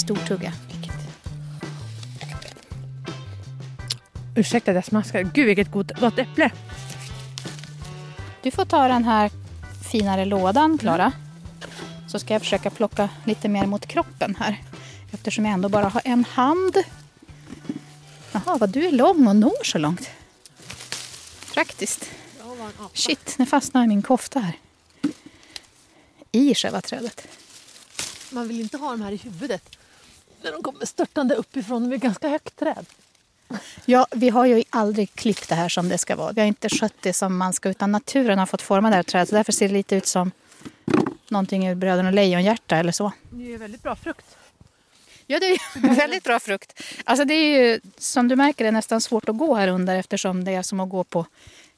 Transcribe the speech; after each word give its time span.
stor 0.00 0.16
tugga. 0.16 0.52
Ursäkta 4.36 4.70
att 4.70 4.74
jag 4.74 4.84
smaskar. 4.84 5.22
Gud 5.22 5.46
vilket 5.46 5.70
gott, 5.70 6.00
gott 6.00 6.18
äpple. 6.18 6.50
Du 8.42 8.50
får 8.50 8.64
ta 8.64 8.88
den 8.88 9.04
här 9.04 9.30
finare 9.90 10.24
lådan, 10.24 10.78
Klara. 10.78 11.12
Så 12.08 12.18
ska 12.18 12.34
jag 12.34 12.42
försöka 12.42 12.70
plocka 12.70 13.08
lite 13.24 13.48
mer 13.48 13.66
mot 13.66 13.86
kroppen 13.86 14.36
här. 14.40 14.62
Eftersom 15.12 15.44
jag 15.44 15.54
ändå 15.54 15.68
bara 15.68 15.88
har 15.88 16.02
en 16.04 16.24
hand. 16.24 16.76
Jaha, 18.32 18.58
vad 18.58 18.70
du 18.70 18.86
är 18.86 18.92
lång 18.92 19.26
och 19.28 19.36
når 19.36 19.64
så 19.64 19.78
långt. 19.78 20.10
Praktiskt. 21.54 22.10
Shit, 22.94 23.34
nu 23.38 23.46
fastnar 23.46 23.86
min 23.86 24.02
kofta 24.02 24.40
här. 24.40 24.58
I 26.32 26.54
själva 26.54 26.80
trädet. 26.80 27.28
Man 28.30 28.48
vill 28.48 28.60
inte 28.60 28.76
ha 28.76 28.90
dem 28.90 29.02
här 29.02 29.12
i 29.12 29.16
huvudet. 29.16 29.79
När 30.42 30.52
de 30.52 30.62
kommer 30.62 30.86
störtande 30.86 31.34
uppifrån. 31.34 31.82
De 31.88 31.94
är 31.94 31.98
ganska 31.98 32.28
högt 32.28 32.56
träd. 32.56 32.86
Ja, 33.84 34.06
vi 34.10 34.28
har 34.28 34.46
ju 34.46 34.62
aldrig 34.70 35.14
klippt 35.14 35.48
det 35.48 35.54
här 35.54 35.68
som 35.68 35.88
det 35.88 35.98
ska 35.98 36.16
vara. 36.16 36.32
Vi 36.32 36.40
har 36.40 36.48
inte 36.48 36.68
skött 36.68 36.94
det 37.00 37.12
som 37.12 37.36
man 37.36 37.52
ska 37.52 37.68
utan 37.68 37.92
naturen 37.92 38.38
har 38.38 38.46
fått 38.46 38.62
forma 38.62 38.90
det 38.90 38.96
här 38.96 39.02
trädet. 39.02 39.28
Så 39.28 39.34
därför 39.34 39.52
ser 39.52 39.68
det 39.68 39.74
lite 39.74 39.96
ut 39.96 40.06
som 40.06 40.30
någonting 41.28 41.68
ur 41.68 41.74
Bröderna 41.74 42.10
Lejonhjärta 42.10 42.76
eller 42.76 42.92
så. 42.92 43.12
Det 43.30 43.54
är 43.54 43.58
väldigt 43.58 43.82
bra 43.82 43.96
frukt. 43.96 44.36
Ja, 45.26 45.38
det 45.40 45.46
är 45.46 45.94
väldigt 45.94 46.24
bra 46.24 46.40
frukt. 46.40 46.82
Alltså 47.04 47.24
det 47.24 47.34
är 47.34 47.60
ju, 47.60 47.80
som 47.98 48.28
du 48.28 48.36
märker, 48.36 48.64
det 48.64 48.68
är 48.68 48.72
nästan 48.72 49.00
svårt 49.00 49.28
att 49.28 49.36
gå 49.36 49.54
här 49.54 49.68
under 49.68 49.96
eftersom 49.96 50.44
det 50.44 50.52
är 50.52 50.62
som 50.62 50.80
att 50.80 50.88
gå 50.88 51.04
på 51.04 51.26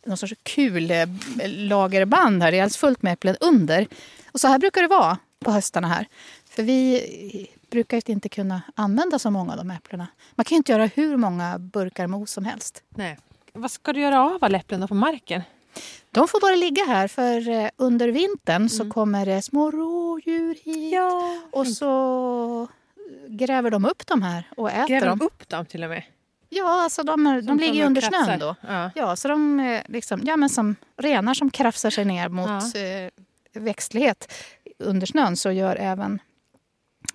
någon 0.07 0.17
sorts 0.17 0.35
kul 0.43 0.91
eh, 0.91 1.07
lagerband 1.47 2.43
här. 2.43 2.53
Det 2.53 2.59
är 2.59 2.63
alldeles 2.63 2.77
fullt 2.77 3.03
med 3.03 3.13
äpplen 3.13 3.37
under. 3.41 3.87
Och 4.33 4.41
så 4.41 4.49
här 4.49 4.59
brukar 4.59 4.83
det 4.83 4.89
vara 4.89 5.19
på 5.39 5.51
höstarna 5.51 5.89
här. 5.89 6.07
För 6.51 6.63
vi 6.63 7.51
brukar 7.73 8.11
inte 8.11 8.29
kunna 8.29 8.63
använda 8.75 9.19
så 9.19 9.31
många 9.31 9.53
av 9.53 9.59
de 9.59 9.71
äpplena. 9.71 10.07
Man 10.35 10.45
kan 10.45 10.57
inte 10.57 10.73
göra 10.73 10.87
hur 10.87 11.17
många 11.17 11.59
burkar 11.59 12.07
mos 12.07 12.31
som 12.33 12.45
helst. 12.45 12.83
Nej. 12.89 13.19
Vad 13.53 13.71
ska 13.71 13.93
du 13.93 14.01
göra 14.01 14.21
av 14.25 14.39
alla 14.45 14.59
äpplen 14.59 14.89
på 14.89 14.95
marken? 14.95 15.43
De 16.11 16.29
får 16.29 16.41
bara 16.41 16.55
ligga 16.57 16.85
här 16.85 17.09
för 17.09 17.49
eh, 17.49 17.69
under 17.77 18.09
vintern 18.09 18.69
så 18.69 18.91
kommer 18.91 19.27
det 19.27 19.43
små 19.43 19.71
rådjur 19.71 20.55
hit. 20.65 20.93
Ja. 20.93 21.41
Och 21.53 21.67
så 21.69 22.69
gräver 23.29 23.71
de 23.71 23.85
upp 23.85 24.07
de 24.07 24.23
här 24.23 24.49
och 24.57 24.71
äter 24.71 24.87
Gräver 24.89 25.07
dem. 25.07 25.19
de 25.19 25.25
upp 25.25 25.49
dem 25.49 25.67
till 25.67 25.85
och 25.85 25.91
med? 25.91 26.03
Ja, 26.49 26.83
alltså 26.85 27.03
de, 27.03 27.27
är, 27.27 27.43
de 27.43 27.59
ligger 27.59 27.73
kommer 27.73 27.87
under 27.87 28.01
krafsar. 28.01 28.25
snön 28.25 28.39
då. 28.39 28.55
Ja. 28.69 28.91
Ja, 28.95 29.17
så 29.17 29.29
de 29.29 29.61
är 29.61 29.83
liksom, 29.89 30.21
ja 30.25 30.37
men 30.37 30.49
som 30.49 30.77
renar 30.97 31.35
som 31.35 31.51
krafsar 31.51 31.91
sig 31.91 32.05
ner 32.05 32.29
mot 32.29 32.49
eh, 32.51 33.63
växtlighet 33.63 34.33
under 34.79 35.07
snön 35.07 35.37
så 35.37 35.51
gör 35.53 35.77
även 35.77 36.19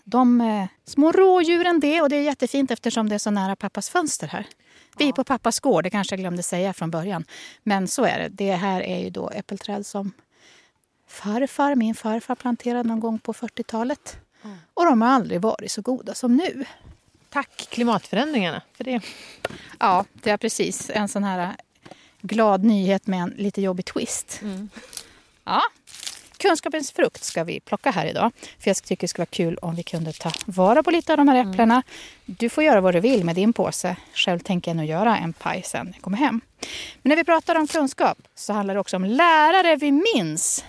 de 0.09 0.41
eh, 0.41 0.67
små 0.85 1.11
rådjuren 1.11 1.79
det 1.79 2.01
och 2.01 2.09
det 2.09 2.15
är 2.15 2.21
jättefint 2.21 2.71
eftersom 2.71 3.09
det 3.09 3.15
är 3.15 3.19
så 3.19 3.31
nära 3.31 3.55
pappas 3.55 3.89
fönster 3.89 4.27
här. 4.27 4.47
Vi 4.97 5.09
är 5.09 5.13
på 5.13 5.23
pappas 5.23 5.59
gård, 5.59 5.83
det 5.83 5.89
kanske 5.89 6.13
jag 6.15 6.19
glömde 6.19 6.43
säga 6.43 6.73
från 6.73 6.91
början. 6.91 7.25
Men 7.63 7.87
så 7.87 8.03
är 8.03 8.19
det. 8.19 8.29
Det 8.29 8.51
här 8.51 8.81
är 8.81 8.99
ju 8.99 9.09
då 9.09 9.29
äppelträd 9.29 9.85
som 9.85 10.11
farfar, 11.07 11.75
min 11.75 11.95
farfar 11.95 12.35
planterade 12.35 12.89
någon 12.89 12.99
gång 12.99 13.19
på 13.19 13.33
40-talet. 13.33 14.19
Och 14.73 14.85
de 14.85 15.01
har 15.01 15.09
aldrig 15.09 15.41
varit 15.41 15.71
så 15.71 15.81
goda 15.81 16.13
som 16.13 16.35
nu. 16.35 16.65
Tack 17.29 17.67
klimatförändringarna 17.69 18.61
för 18.73 18.83
det. 18.83 19.01
Ja, 19.79 20.05
det 20.13 20.29
är 20.29 20.37
precis 20.37 20.89
en 20.93 21.07
sån 21.07 21.23
här 21.23 21.55
glad 22.21 22.63
nyhet 22.63 23.07
med 23.07 23.21
en 23.21 23.29
lite 23.29 23.61
jobbig 23.61 23.85
twist. 23.85 24.41
Ja. 25.43 25.61
Kunskapens 26.37 26.91
frukt 26.91 27.23
ska 27.23 27.43
vi 27.43 27.59
plocka 27.59 27.91
här 27.91 28.05
idag. 28.05 28.31
För 28.59 28.69
jag 28.69 28.83
tycker 28.83 29.01
det 29.01 29.07
skulle 29.07 29.21
vara 29.21 29.29
kul 29.31 29.57
om 29.57 29.75
vi 29.75 29.83
kunde 29.83 30.13
ta 30.13 30.31
vara 30.45 30.83
på 30.83 30.91
lite 30.91 31.13
av 31.13 31.17
de 31.17 31.27
här 31.27 31.49
äpplena. 31.49 31.83
Du 32.25 32.49
får 32.49 32.63
göra 32.63 32.81
vad 32.81 32.93
du 32.93 32.99
vill 32.99 33.23
med 33.23 33.35
din 33.35 33.53
påse. 33.53 33.95
Själv 34.13 34.39
tänker 34.39 34.71
jag 34.71 34.77
nog 34.77 34.85
göra 34.85 35.17
en 35.17 35.33
paj 35.33 35.63
sen 35.65 35.85
när 35.85 35.93
jag 35.93 36.01
kommer 36.01 36.17
hem. 36.17 36.41
Men 37.01 37.09
när 37.09 37.15
vi 37.15 37.23
pratar 37.23 37.55
om 37.55 37.67
kunskap 37.67 38.17
så 38.35 38.53
handlar 38.53 38.73
det 38.73 38.79
också 38.79 38.95
om 38.95 39.05
lärare 39.05 39.75
vi 39.75 39.91
minns. 39.91 40.65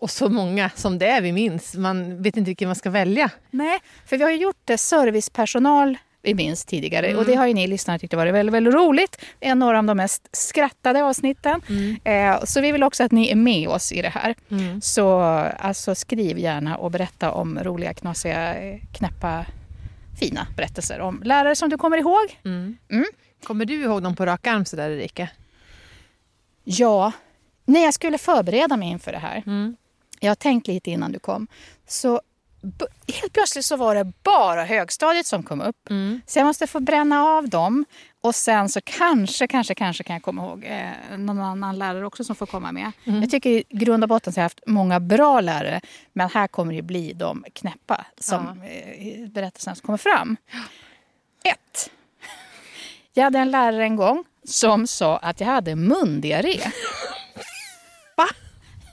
Och 0.00 0.10
så 0.10 0.28
många 0.28 0.70
som 0.74 0.98
det 0.98 1.06
är 1.06 1.20
vi 1.20 1.32
minns. 1.32 1.74
Man 1.74 2.22
vet 2.22 2.36
inte 2.36 2.48
vilken 2.48 2.68
man 2.68 2.76
ska 2.76 2.90
välja. 2.90 3.30
Nej, 3.50 3.78
för 4.06 4.16
vi 4.16 4.24
har 4.24 4.30
ju 4.30 4.36
gjort 4.36 4.60
det 4.64 4.78
servicepersonal 4.78 5.98
vi 6.28 6.34
minns 6.34 6.64
tidigare. 6.64 7.16
Och 7.16 7.24
det 7.24 7.34
har 7.34 7.46
ju 7.46 7.54
ni 7.54 7.66
lyssnare 7.66 7.98
tyckt 7.98 8.14
varit 8.14 8.34
väldigt, 8.34 8.54
väldigt 8.54 8.74
roligt. 8.74 9.24
Det 9.38 9.48
är 9.48 9.54
några 9.54 9.78
av 9.78 9.84
de 9.84 9.96
mest 9.96 10.28
skrattade 10.32 11.04
avsnitten. 11.04 11.60
Eh, 12.04 12.44
så 12.44 12.60
vi 12.60 12.72
vill 12.72 12.82
också 12.82 13.04
att 13.04 13.12
ni 13.12 13.30
är 13.30 13.36
med 13.36 13.68
oss 13.68 13.92
i 13.92 14.02
det 14.02 14.08
här. 14.08 14.34
Så 14.80 15.20
alltså, 15.58 15.94
skriv 15.94 16.38
gärna 16.38 16.76
och 16.76 16.90
berätta 16.90 17.30
om 17.32 17.58
roliga, 17.58 17.94
knasiga, 17.94 18.54
eh, 18.54 18.80
knäppa, 18.92 19.46
fina 20.20 20.46
berättelser 20.56 21.00
om 21.00 21.22
lärare 21.24 21.54
som 21.56 21.68
du 21.70 21.78
kommer 21.78 21.96
ihåg. 21.98 22.38
Kommer 23.42 23.64
du 23.64 23.74
ihåg 23.82 24.02
dem 24.02 24.16
på 24.16 24.26
rak 24.26 24.46
arm 24.46 24.64
sådär 24.64 24.90
Erika? 24.90 25.28
Ja, 26.64 27.12
när 27.64 27.84
jag 27.84 27.94
skulle 27.94 28.18
förbereda 28.18 28.76
mig 28.76 28.88
inför 28.88 29.12
det 29.12 29.18
här. 29.18 29.42
Jag 30.20 30.30
har 30.30 30.34
tänkt 30.34 30.66
lite 30.66 30.90
innan 30.90 31.12
du 31.12 31.18
kom. 31.18 31.46
Så 31.86 32.20
helt 33.20 33.32
plötsligt 33.32 33.64
så 33.64 33.76
var 33.76 33.94
det 33.94 34.12
bara 34.22 34.64
högstadiet 34.64 35.26
som 35.26 35.42
kom 35.42 35.60
upp. 35.60 35.88
Så 36.26 36.38
jag 36.38 36.46
måste 36.46 36.66
få 36.66 36.80
bränna 36.80 37.22
av 37.24 37.48
dem. 37.48 37.84
Och 38.20 38.34
sen 38.34 38.68
så 38.68 38.80
kanske, 38.84 39.46
kanske, 39.46 39.74
kanske 39.74 40.04
kan 40.04 40.14
jag 40.14 40.22
komma 40.22 40.42
ihåg 40.42 40.64
eh, 40.64 41.18
någon 41.18 41.40
annan 41.40 41.78
lärare 41.78 42.06
också 42.06 42.24
som 42.24 42.36
får 42.36 42.46
komma 42.46 42.72
med. 42.72 42.92
Jag 43.04 43.30
tycker 43.30 43.50
i 43.50 43.64
grund 43.70 44.04
och 44.04 44.08
botten 44.08 44.32
så 44.32 44.38
har 44.38 44.42
jag 44.42 44.44
haft 44.44 44.60
många 44.66 45.00
bra 45.00 45.40
lärare. 45.40 45.80
Men 46.12 46.28
här 46.30 46.46
kommer 46.46 46.74
det 46.74 46.82
bli 46.82 47.12
de 47.12 47.44
knäppa 47.54 48.06
som 48.20 48.48
eh, 48.48 49.28
berättelserna 49.28 49.74
som 49.74 49.86
kommer 49.86 49.98
fram. 49.98 50.36
Ett. 51.44 51.90
Jag 53.14 53.24
hade 53.24 53.38
en 53.38 53.50
lärare 53.50 53.84
en 53.84 53.96
gång 53.96 54.24
som 54.44 54.86
sa 54.86 55.16
att 55.16 55.40
jag 55.40 55.46
hade 55.48 55.76
mundiarré. 55.76 56.60
Va? 58.16 58.26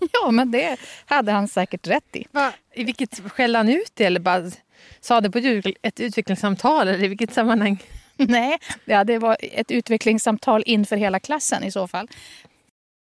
Ja, 0.14 0.32
men 0.32 0.52
det 0.52 0.78
hade 1.06 1.32
han 1.32 1.48
säkert 1.48 1.88
rätt 1.88 2.16
i. 2.16 2.26
Va? 2.32 2.54
I 2.74 2.84
vilket 2.84 3.32
skällde 3.32 3.60
han 3.60 3.70
ut 3.70 3.92
det 3.94 4.06
eller 4.06 4.20
bara 4.20 4.52
sa 5.00 5.22
det 5.22 5.32
på 5.32 5.38
ett 5.38 5.46
ut- 5.46 5.78
ett 5.82 6.00
utvecklingssamtal 6.00 6.88
eller 6.88 7.04
i 7.04 7.08
vilket 7.08 7.34
sammanhang? 7.34 7.84
Nej, 8.18 8.58
ja, 8.86 9.04
det 9.04 9.18
var 9.18 9.38
ett 9.42 9.72
utvecklingssamtal 9.72 10.64
inför 10.66 10.96
hela 10.96 11.20
klassen 11.20 11.64
i 11.64 11.72
så 11.72 11.88
fall. 11.88 12.08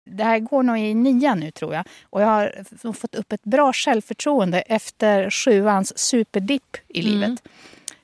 Det 0.09 0.23
här 0.23 0.39
går 0.39 0.63
nog 0.63 0.79
i 0.79 0.93
nian 0.93 1.39
nu 1.39 1.51
tror 1.51 1.73
jag. 1.73 1.83
Och 2.09 2.21
jag 2.21 2.27
har 2.27 2.93
fått 2.93 3.15
upp 3.15 3.31
ett 3.31 3.43
bra 3.43 3.73
självförtroende 3.73 4.61
efter 4.61 5.29
sjuans 5.29 5.97
superdipp 5.97 6.77
i 6.87 7.01
livet. 7.01 7.43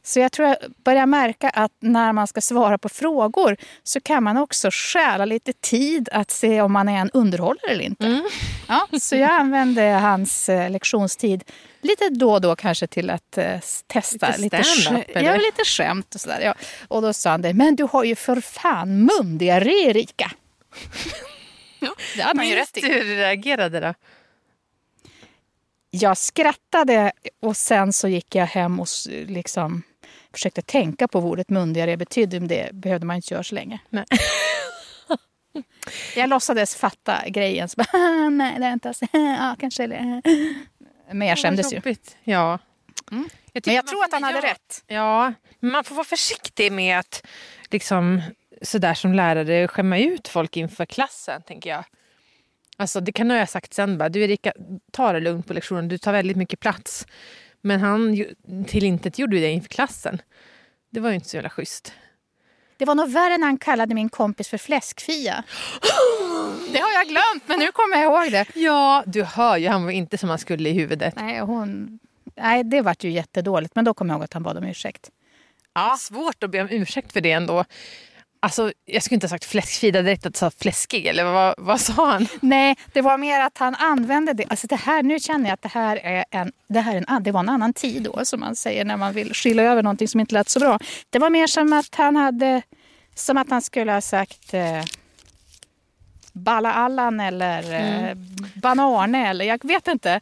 Så 0.10 0.20
jag 0.20 0.32
tror 0.32 0.48
jag 0.48 0.58
börjar 0.84 1.06
märka 1.06 1.50
att 1.50 1.72
när 1.80 2.14
man 2.14 2.28
ska 2.28 2.42
svara 2.42 2.78
på 2.78 2.90
frågor 2.90 3.58
så 3.84 4.00
kan 4.02 4.24
man 4.24 4.38
också 4.38 4.70
stjäla 4.72 5.26
lite 5.26 5.54
tid 5.54 6.10
att 6.12 6.32
se 6.32 6.62
om 6.62 6.74
man 6.74 6.90
är 6.90 6.98
en 7.02 7.10
underhållare 7.14 7.72
eller 7.72 7.84
inte. 7.84 8.22
Ja, 8.68 8.88
så 9.00 9.16
jag 9.16 9.32
använde 9.32 9.82
hans 9.82 10.50
eh, 10.50 10.70
lektionstid 10.70 11.44
lite 11.82 12.10
då 12.10 12.34
och 12.34 12.42
då 12.42 12.56
kanske 12.56 12.88
till 12.88 13.10
att 13.10 13.38
eh, 13.38 13.60
testa 13.88 14.36
Lite 14.38 14.58
sk- 14.58 15.04
eller? 15.08 15.24
ja, 15.24 15.36
lite 15.36 15.64
skämt 15.66 16.16
och 16.16 16.22
sådär. 16.22 16.42
Ja. 16.42 16.54
Och 16.88 17.02
då 17.02 17.14
sa 17.14 17.30
han 17.30 17.42
det, 17.42 17.54
men 17.54 17.76
du 17.76 17.84
har 17.84 18.04
ju 18.04 18.16
för 18.16 18.42
fan 18.42 19.00
mundiarré 19.20 19.90
Erika. 19.90 20.32
Ja, 21.82 21.96
det 22.16 22.22
hade 22.22 22.40
han 22.40 22.48
ju 22.50 22.56
rätt 22.56 22.78
i. 22.78 22.82
hur 22.88 23.04
du 23.04 23.16
reagerade 23.16 23.80
då? 23.80 23.94
Jag 25.92 26.18
skrattade 26.18 27.12
och 27.42 27.58
sen 27.58 27.94
så 27.94 28.08
gick 28.08 28.36
jag 28.36 28.46
hem 28.46 28.80
och 28.80 28.88
liksom 29.28 29.84
försökte 30.34 30.62
tänka 30.62 31.08
på 31.08 31.20
vad 31.20 31.32
ordet 31.32 31.50
mundiarré 31.50 31.98
betydde. 31.98 32.40
Men 32.40 32.48
det 32.48 32.70
behövde 32.74 33.06
man 33.06 33.16
inte 33.16 33.34
göra 33.34 33.44
så 33.44 33.56
länge. 33.56 33.80
Nej. 33.90 34.06
Jag 36.16 36.30
låtsades 36.30 36.76
fatta 36.76 37.30
grejen. 37.30 37.70
Så 37.70 37.76
bara, 37.78 38.30
nej, 38.30 38.60
det 38.60 38.66
är 38.66 38.74
inte 38.74 38.88
alls. 38.88 39.00
Ja, 39.12 39.56
kanske. 39.60 39.84
eller, 39.84 40.22
Men 41.14 41.28
jag 41.28 41.38
skämdes 41.38 41.74
ju. 41.74 41.82
Ja. 42.24 42.60
Mm. 43.12 43.30
tycker 43.54 43.70
Men 43.70 43.76
jag 43.76 43.88
tror 43.88 44.04
att 44.04 44.12
han 44.12 44.24
hade 44.24 44.38
ja. 44.38 44.54
rätt. 44.54 44.84
Ja, 44.88 45.34
man 45.60 45.84
får 45.84 45.96
vara 45.96 46.06
försiktig 46.06 46.72
med 46.72 47.00
att 47.00 47.26
liksom 47.70 48.22
sådär 48.62 48.94
som 48.94 49.14
lärare 49.14 49.68
skämma 49.68 50.00
ut 50.00 50.28
folk 50.28 50.58
inför 50.58 50.86
klassen, 50.86 51.42
tänker 51.42 51.70
jag. 51.70 51.84
Alltså 52.78 53.02
det 53.02 53.12
kan 53.12 53.30
jag 53.30 53.40
ha 53.40 53.48
sagt 53.48 53.74
sen 53.74 53.98
bara, 53.98 54.10
du 54.10 54.24
Erika, 54.24 54.54
ta 54.92 55.14
det 55.14 55.20
lugnt 55.20 55.48
på 55.48 55.54
lektionen, 55.54 55.88
du 55.88 55.98
tar 55.98 56.12
väldigt 56.12 56.38
mycket 56.38 56.60
plats. 56.60 57.06
Men 57.62 57.80
han 57.80 58.14
ju- 58.14 58.36
till 58.68 58.84
intet 58.84 59.20
gjorde 59.20 59.40
det 59.40 59.52
inför 59.52 59.70
klassen. 59.70 60.22
Det 60.90 61.00
var 61.00 61.10
ju 61.10 61.16
inte 61.16 61.30
så 61.30 61.38
jävla 61.38 61.50
schysst. 61.50 61.94
Det 62.78 62.86
var 62.86 62.96
nog 62.96 63.10
värre 63.10 63.38
när 63.38 63.46
han 63.48 63.58
kallade 63.58 63.96
min 63.96 64.10
kompis 64.10 64.48
för 64.50 64.58
fläskfia. 64.58 65.44
Det 66.74 66.80
har 66.80 66.92
jag 66.94 67.08
glömt, 67.08 67.44
men 67.46 67.60
nu 67.60 67.72
kommer 67.72 67.98
jag 67.98 68.04
ihåg 68.24 68.32
det. 68.32 68.46
Ja, 68.60 69.04
du 69.06 69.24
hör 69.24 69.58
ju, 69.58 69.68
han 69.68 69.84
var 69.84 69.92
inte 69.92 70.18
som 70.18 70.30
han 70.30 70.38
skulle 70.40 70.70
i 70.70 70.74
huvudet. 70.74 71.14
Nej, 71.16 71.40
hon... 71.40 72.00
Nej 72.36 72.64
det 72.64 72.82
vart 72.82 73.04
ju 73.04 73.12
jättedåligt, 73.12 73.76
men 73.76 73.86
då 73.86 73.94
kommer 73.94 74.14
jag 74.14 74.18
ihåg 74.18 74.24
att 74.24 74.34
han 74.34 74.44
bad 74.44 74.58
om 74.58 74.64
ursäkt. 74.64 75.10
Ja. 75.74 75.96
Svårt 76.00 76.44
att 76.44 76.50
be 76.50 76.62
om 76.62 76.68
ursäkt 76.70 77.14
för 77.14 77.22
det 77.22 77.32
ändå. 77.32 77.66
Alltså, 78.42 78.72
jag 78.86 79.04
skulle 79.04 79.16
inte 79.16 79.26
ha 79.26 79.30
sagt 79.30 79.46
fläskfri 79.46 79.92
direkt 79.92 80.26
att 80.26 80.36
sa 80.36 80.52
fläskig, 80.52 81.06
eller 81.08 81.24
vad, 81.24 81.56
vad 81.58 81.82
sa 81.82 82.12
han? 82.12 82.28
Nej, 82.42 82.76
det 82.94 83.02
var 83.02 83.18
mer 83.18 83.40
att 83.42 83.58
han 83.58 83.76
använde 83.76 84.34
det. 84.34 84.46
Alltså 84.50 84.68
det 84.68 84.76
här, 84.76 85.04
nu 85.04 85.20
känner 85.20 85.46
jag 85.46 85.54
att 85.54 85.62
det 85.62 85.70
här 85.70 85.98
är 85.98 86.26
en, 86.32 86.52
det 86.68 86.80
här 86.80 86.96
är 86.96 87.06
en, 87.08 87.24
det 87.24 87.32
var 87.32 87.40
en 87.40 87.50
annan 87.50 87.74
tid 87.74 88.04
då, 88.04 88.26
som 88.26 88.40
man 88.40 88.56
säger 88.56 88.86
när 88.86 88.98
man 88.98 89.14
vill 89.14 89.34
skylla 89.34 89.64
över 89.64 89.84
någonting 89.84 90.08
som 90.08 90.20
inte 90.20 90.34
lät 90.34 90.50
så 90.50 90.60
bra. 90.60 90.80
Det 91.10 91.20
var 91.20 91.30
mer 91.30 91.48
som 91.48 91.74
att 91.74 91.96
han 91.96 92.16
hade, 92.16 92.62
som 93.16 93.38
att 93.38 93.50
han 93.50 93.62
skulle 93.62 93.92
ha 93.92 94.02
sagt 94.02 94.54
eh, 94.54 94.84
Balla 96.34 96.74
Allan 96.74 97.20
eller 97.20 97.74
eh, 97.74 98.16
Banane 98.56 99.30
eller 99.30 99.46
jag 99.46 99.68
vet 99.68 99.88
inte. 99.88 100.20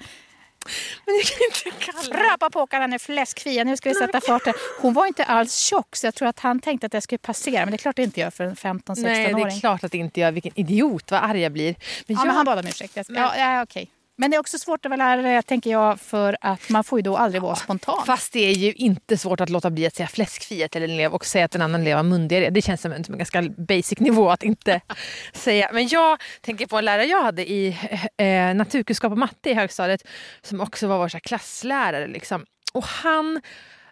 Men 1.05 1.15
jag 1.15 1.25
kan 1.25 1.71
inte 1.71 1.85
kalla 1.85 2.23
Rapapåkaren 2.33 2.93
är 2.93 2.97
fläskfia, 2.97 3.63
nu 3.63 3.77
ska 3.77 3.89
vi 3.89 3.95
sätta 3.95 4.21
farten. 4.21 4.53
Hon 4.81 4.93
var 4.93 5.05
inte 5.05 5.23
alls 5.23 5.57
tjock 5.57 5.95
så 5.95 6.07
jag 6.07 6.15
tror 6.15 6.27
att 6.27 6.39
han 6.39 6.59
tänkte 6.59 6.87
att 6.87 6.93
jag 6.93 7.03
skulle 7.03 7.19
passera. 7.19 7.59
Men 7.59 7.67
det 7.71 7.75
är 7.75 7.77
klart 7.77 7.95
det 7.95 8.03
inte 8.03 8.19
gör 8.19 8.29
för 8.31 8.43
en 8.43 8.55
15-16-åring. 8.55 9.03
Nej, 9.03 9.33
det 9.33 9.41
är 9.41 9.59
klart 9.59 9.83
att 9.83 9.91
det 9.91 9.97
inte 9.97 10.19
gör. 10.19 10.31
Vilken 10.31 10.51
idiot, 10.55 11.11
vad 11.11 11.23
arg 11.23 11.41
jag 11.41 11.51
blir. 11.51 11.75
Men 12.07 12.15
Ja, 12.15 12.21
jag, 12.21 12.25
men 12.27 12.35
han 12.35 12.45
bad 12.45 12.59
om 12.59 12.67
ursäkt. 12.67 12.95
Jag 12.95 13.05
ska- 13.05 13.13
Ja, 13.15 13.37
ja, 13.37 13.63
okej. 13.63 13.89
Men 14.19 14.31
det 14.31 14.37
är 14.37 14.39
också 14.39 14.59
svårt 14.59 14.85
att 14.85 14.89
vara 14.89 15.15
lärare, 15.15 15.41
tänker 15.41 15.69
jag, 15.69 15.99
för 15.99 16.37
att 16.41 16.69
man 16.69 16.83
får 16.83 16.99
ju 16.99 17.03
då 17.03 17.17
aldrig 17.17 17.41
vara 17.41 17.55
spontan. 17.55 18.05
Fast 18.05 18.33
det 18.33 18.39
är 18.39 18.53
ju 18.53 18.73
inte 18.73 19.17
svårt 19.17 19.41
att 19.41 19.49
låta 19.49 19.69
bli 19.69 19.87
att 19.87 19.95
säga 19.95 20.07
fläskfia 20.07 20.67
till 20.67 20.83
en 20.83 20.89
elev 20.89 21.13
och 21.13 21.25
säga 21.25 21.45
att 21.45 21.55
en 21.55 21.61
annan 21.61 21.81
elev 21.81 21.95
har 21.95 22.03
mundiarré. 22.03 22.49
Det 22.49 22.61
känns 22.61 22.81
som 22.81 22.91
en, 22.91 23.03
som 23.03 23.13
en 23.13 23.17
ganska 23.17 23.41
basic 23.41 23.99
nivå 23.99 24.29
att 24.29 24.43
inte 24.43 24.81
säga. 25.33 25.69
Men 25.73 25.87
jag 25.87 26.21
tänker 26.41 26.65
på 26.65 26.77
en 26.77 26.85
lärare 26.85 27.05
jag 27.05 27.23
hade 27.23 27.49
i 27.51 27.77
eh, 28.17 28.53
naturkunskap 28.55 29.11
och 29.11 29.17
matte 29.17 29.49
i 29.49 29.53
högstadiet 29.53 30.07
som 30.41 30.61
också 30.61 30.87
var 30.87 30.97
vår 30.97 31.07
så 31.07 31.19
klasslärare. 31.19 32.07
Liksom. 32.07 32.45
Och 32.73 32.83
han 32.83 33.41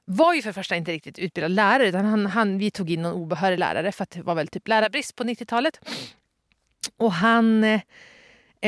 var 0.05 0.33
ju 0.33 0.41
för 0.41 0.49
det 0.49 0.53
första 0.53 0.75
inte 0.75 0.91
riktigt 0.91 1.19
utbildad 1.19 1.51
lärare 1.51 1.87
utan 1.87 2.05
han, 2.05 2.25
han, 2.25 2.57
vi 2.57 2.71
tog 2.71 2.89
in 2.89 3.01
någon 3.01 3.13
obehörig 3.13 3.59
lärare 3.59 3.91
för 3.91 4.03
att 4.03 4.09
det 4.09 4.21
var 4.21 4.35
väl 4.35 4.47
typ 4.47 4.67
lärarbrist 4.67 5.15
på 5.15 5.23
90-talet. 5.23 5.79
Och 6.97 7.11
han 7.11 7.63
eh, 7.63 7.81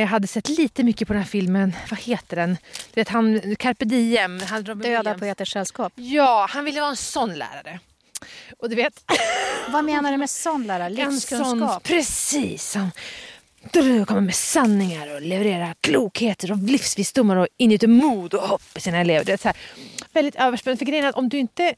hade 0.05 0.27
sett 0.27 0.49
lite 0.49 0.83
mycket 0.83 1.07
på 1.07 1.13
den 1.13 1.21
här 1.21 1.29
filmen, 1.29 1.73
vad 1.89 1.99
heter 1.99 2.35
den? 2.35 2.57
Du 2.93 3.01
vet 3.01 3.09
han, 3.09 3.55
Carpe 3.59 3.85
Diem. 3.85 4.39
Han, 4.49 4.65
Robin 4.65 4.91
Döda 4.91 4.99
Williams. 4.99 5.19
poeters 5.19 5.53
sällskap. 5.53 5.93
Ja, 5.95 6.47
han 6.49 6.65
ville 6.65 6.79
vara 6.81 6.89
en 6.89 6.95
sån 6.97 7.33
lärare. 7.33 7.79
Och 8.59 8.69
du 8.69 8.75
vet, 8.75 9.03
Vad 9.69 9.83
menar 9.85 10.11
du 10.11 10.17
med 10.17 10.29
sån 10.29 10.67
lärare? 10.67 10.87
en 10.87 10.95
sån, 10.95 11.13
Livskunskap? 11.13 11.83
precis 11.83 12.71
som 12.71 12.91
kommer 14.05 14.21
med 14.21 14.35
sanningar 14.35 15.15
och 15.15 15.21
levererar 15.21 15.75
klokheter 15.81 16.51
och 16.51 16.57
livsvisdomar 16.57 17.35
och 17.35 17.47
ingjuter 17.57 17.87
mod 17.87 18.33
och 18.33 18.41
hopp 18.47 18.61
i 18.75 18.79
sina 18.79 18.97
elever. 18.97 19.25
Det 19.25 19.33
är 19.33 19.37
så 19.37 19.47
här, 19.47 19.57
väldigt 20.13 20.35
överspännande. 20.35 20.77
För 20.79 20.85
grejen 20.85 21.05
är 21.05 21.09
att 21.09 21.15
om 21.15 21.29
du 21.29 21.37
inte 21.37 21.73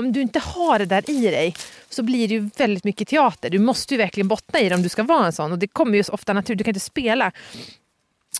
om 0.00 0.12
du 0.12 0.20
inte 0.20 0.38
har 0.38 0.78
det 0.78 0.86
där 0.86 1.10
i 1.10 1.30
dig 1.30 1.54
så 1.88 2.02
blir 2.02 2.28
det 2.28 2.34
ju 2.34 2.50
väldigt 2.56 2.84
mycket 2.84 3.08
teater. 3.08 3.50
Du 3.50 3.58
måste 3.58 3.94
ju 3.94 3.98
verkligen 3.98 4.28
bottna 4.28 4.60
i 4.60 4.68
det 4.68 4.74
om 4.74 4.82
du 4.82 4.88
ska 4.88 5.02
vara 5.02 5.26
en 5.26 5.32
sån. 5.32 5.52
Och 5.52 5.58
det 5.58 5.66
kommer 5.66 5.96
ju 5.96 6.02
så 6.02 6.12
ofta 6.12 6.32
naturligt, 6.32 6.58
du 6.58 6.64
kan 6.64 6.70
inte 6.70 6.80
spela. 6.80 7.32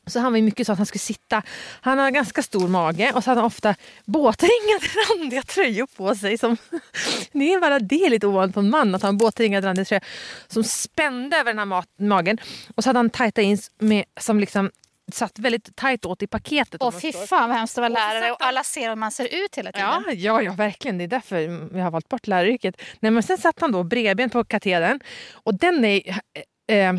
Så 0.06 0.20
han 0.20 0.32
var 0.32 0.36
ju 0.36 0.42
mycket 0.42 0.66
så 0.66 0.72
att 0.72 0.78
han 0.78 0.86
skulle 0.86 1.00
sitta, 1.00 1.42
han 1.80 1.98
har 1.98 2.10
ganska 2.10 2.42
stor 2.42 2.68
mage 2.68 3.12
och 3.14 3.24
så 3.24 3.30
hade 3.30 3.40
han 3.40 3.46
ofta 3.46 3.74
båtringade 4.04 4.86
randiga 5.10 5.42
tröjor 5.42 5.86
på 5.96 6.14
sig. 6.14 6.38
Som, 6.38 6.56
det 7.32 7.52
är 7.52 7.60
bara 7.60 7.78
det 7.78 8.04
är 8.04 8.10
lite 8.10 8.26
ovanligt 8.26 8.54
på 8.54 8.60
en 8.60 8.70
man 8.70 8.94
att 8.94 9.02
ha 9.02 9.08
en 9.08 9.18
båtringad 9.18 9.64
randig 9.64 9.86
tröja 9.86 10.00
som 10.48 10.64
spände 10.64 11.36
över 11.36 11.50
den 11.50 11.58
här 11.58 11.66
mat, 11.66 11.88
magen. 11.96 12.38
Och 12.74 12.82
så 12.82 12.88
hade 12.88 12.98
han 12.98 13.10
tajta 13.10 13.42
jeans 13.42 13.70
med, 13.78 14.04
som 14.20 14.40
liksom 14.40 14.70
satt 15.14 15.38
väldigt 15.38 15.76
tajt 15.76 16.04
åt 16.04 16.22
i 16.22 16.26
paketet. 16.26 16.82
Åh 16.82 17.00
fy 17.00 17.12
fan 17.12 17.48
vad 17.48 17.58
hemskt 17.58 17.78
att 17.78 17.82
vara 17.82 17.88
lärare 17.88 18.32
och 18.32 18.44
alla 18.44 18.64
ser 18.64 18.88
hur 18.88 18.96
man 18.96 19.10
ser 19.10 19.44
ut 19.44 19.56
hela 19.56 19.72
tiden. 19.72 19.88
Ja, 20.06 20.12
ja, 20.12 20.42
ja, 20.42 20.52
verkligen. 20.52 20.98
Det 20.98 21.04
är 21.04 21.08
därför 21.08 21.36
jag 21.76 21.84
har 21.84 21.90
valt 21.90 22.08
bort 22.08 22.26
läraryrket. 22.26 22.80
Nej, 23.00 23.12
men 23.12 23.22
sen 23.22 23.38
satt 23.38 23.60
han 23.60 23.72
då 23.72 23.82
bredbent 23.82 24.32
på 24.32 24.44
katedern 24.44 25.00
och 25.32 25.54
den 25.54 25.84
är... 25.84 26.20
Eh, 26.68 26.76
eh, 26.76 26.94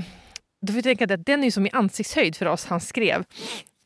då 0.62 0.74
får 0.74 0.76
vi 0.76 0.84
tänka 0.84 1.14
att 1.14 1.26
den 1.26 1.44
är 1.44 1.52
som 1.52 1.66
i 1.66 1.70
ansiktshöjd 1.70 2.36
för 2.36 2.46
oss 2.46 2.66
han 2.66 2.82
skrev. 2.82 3.24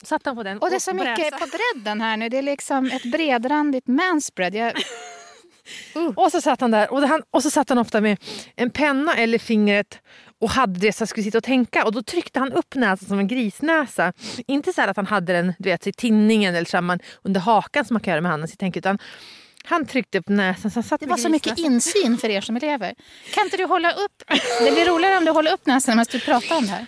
Satt 0.03 0.25
han 0.25 0.35
på 0.35 0.43
den 0.43 0.59
Och 0.59 0.69
det 0.69 0.75
är 0.75 0.79
så 0.79 0.93
mycket 0.93 1.15
bräsa. 1.15 1.37
på 1.37 1.45
bredden 1.45 2.01
här 2.01 2.17
nu. 2.17 2.29
Det 2.29 2.37
är 2.37 2.41
liksom 2.41 2.85
ett 2.85 3.11
bredrandigt 3.11 3.87
manspread. 3.87 4.55
Jag, 4.55 4.73
Och 6.15 6.31
så 6.31 6.41
satt 6.41 6.61
han 6.61 6.71
där 6.71 6.93
och, 6.93 7.01
han, 7.01 7.21
och 7.31 7.43
så 7.43 7.51
satt 7.51 7.69
han 7.69 7.77
ofta 7.77 8.01
med 8.01 8.17
en 8.55 8.69
penna 8.69 9.15
eller 9.15 9.37
fingret 9.37 9.99
och 10.45 10.51
hade 10.51 10.79
det 10.79 10.93
så 10.93 11.01
han 11.01 11.07
skulle 11.07 11.23
sitta 11.23 11.37
och 11.37 11.43
tänka. 11.43 11.85
Och 11.85 11.91
då 11.91 12.03
tryckte 12.03 12.39
han 12.39 12.51
upp 12.51 12.75
näsan 12.75 13.07
som 13.07 13.19
en 13.19 13.27
grisnäsa. 13.27 14.13
Inte 14.47 14.73
så 14.73 14.81
att 14.81 14.95
han 14.95 15.05
hade 15.05 15.33
den 15.33 15.53
du 15.59 15.69
vet, 15.69 15.87
i 15.87 15.93
tinningen 15.93 16.55
eller 16.55 16.65
så 16.65 16.81
man, 16.81 16.99
under 17.23 17.41
hakan 17.41 17.85
som 17.85 17.93
man 17.93 18.01
kan 18.01 18.11
göra 18.11 18.21
med 18.21 18.31
handen. 18.31 18.47
Så 18.47 18.55
tänker, 18.55 18.79
utan 18.79 18.99
han 19.63 19.85
tryckte 19.85 20.17
upp 20.19 20.29
näsan. 20.29 20.71
Så 20.71 20.83
satt 20.83 20.99
det 20.99 21.07
var 21.07 21.17
så 21.17 21.29
mycket 21.29 21.57
insyn 21.57 22.17
för 22.17 22.29
er 22.29 22.41
som 22.41 22.55
elever. 22.55 22.95
Kan 23.33 23.43
inte 23.45 23.57
du 23.57 23.65
hålla 23.65 23.91
upp? 23.91 24.23
Det 24.59 24.71
blir 24.71 24.85
roligare 24.85 25.17
om 25.17 25.25
du 25.25 25.31
håller 25.31 25.53
upp 25.53 25.65
näsan 25.65 25.97
medan 25.97 26.05
du 26.11 26.19
pratar 26.19 26.57
om 26.57 26.65
det 26.65 26.71
här. 26.71 26.85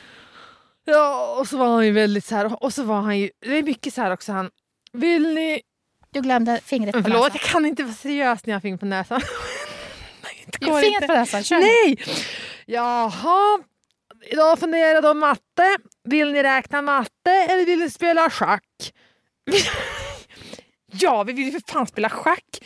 Ja, 0.85 1.35
och 1.39 1.47
så 1.47 1.57
var 1.57 1.67
han 1.67 1.85
ju 1.85 1.91
väldigt 1.91 2.25
så 2.25 2.35
här. 2.35 2.63
Och 2.63 2.73
så 2.73 2.83
var 2.83 3.01
han 3.01 3.19
ju, 3.19 3.29
det 3.39 3.57
är 3.57 3.63
mycket 3.63 3.93
så 3.93 4.01
här 4.01 4.11
också. 4.11 4.31
Han, 4.31 4.49
vill 4.93 5.33
ni... 5.33 5.61
Du 6.11 6.21
glömde 6.21 6.59
fingret 6.63 6.93
på 6.95 7.01
förlåt, 7.03 7.33
näsan. 7.33 7.39
jag 7.41 7.51
kan 7.51 7.65
inte 7.65 7.83
vara 7.83 7.93
seriös 7.93 8.45
när 8.45 8.51
jag 8.51 8.55
har 8.55 8.61
fingret 8.61 8.79
på 8.79 8.85
näsan. 8.85 9.21
Det 10.51 10.65
går 10.65 10.81
Fingret 10.81 11.01
inte. 11.01 11.13
näsan, 11.13 11.43
kör. 11.43 11.59
Nej! 11.59 11.97
Jaha, 12.65 13.59
idag 14.31 14.59
funderar 14.59 14.93
jag 14.93 15.03
då 15.03 15.13
matte. 15.13 15.77
Vill 16.03 16.31
ni 16.31 16.43
räkna 16.43 16.81
matte 16.81 17.31
eller 17.49 17.65
vill 17.65 17.79
ni 17.79 17.89
spela 17.89 18.29
schack? 18.29 18.93
ja, 20.91 21.23
vi 21.23 21.33
vill 21.33 21.45
ju 21.45 21.51
för 21.51 21.71
fan 21.71 21.87
spela 21.87 22.09
schack. 22.09 22.59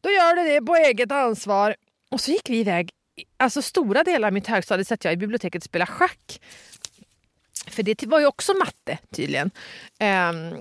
Då 0.00 0.10
gör 0.10 0.36
du 0.36 0.44
det 0.44 0.60
på 0.60 0.76
eget 0.76 1.12
ansvar. 1.12 1.74
Och 2.10 2.20
så 2.20 2.30
gick 2.30 2.50
vi 2.50 2.58
iväg. 2.58 2.90
Alltså 3.36 3.62
stora 3.62 4.04
delar 4.04 4.28
av 4.28 4.32
mitt 4.34 4.46
högstadie 4.46 4.84
satt 4.84 5.04
jag 5.04 5.12
i 5.12 5.16
biblioteket 5.16 5.62
och 5.62 5.64
spelade 5.64 5.90
schack. 5.92 6.40
För 7.70 7.82
det 7.82 8.02
var 8.06 8.20
ju 8.20 8.26
också 8.26 8.54
matte 8.54 8.98
tydligen. 9.14 9.50
Ehm, 9.98 10.54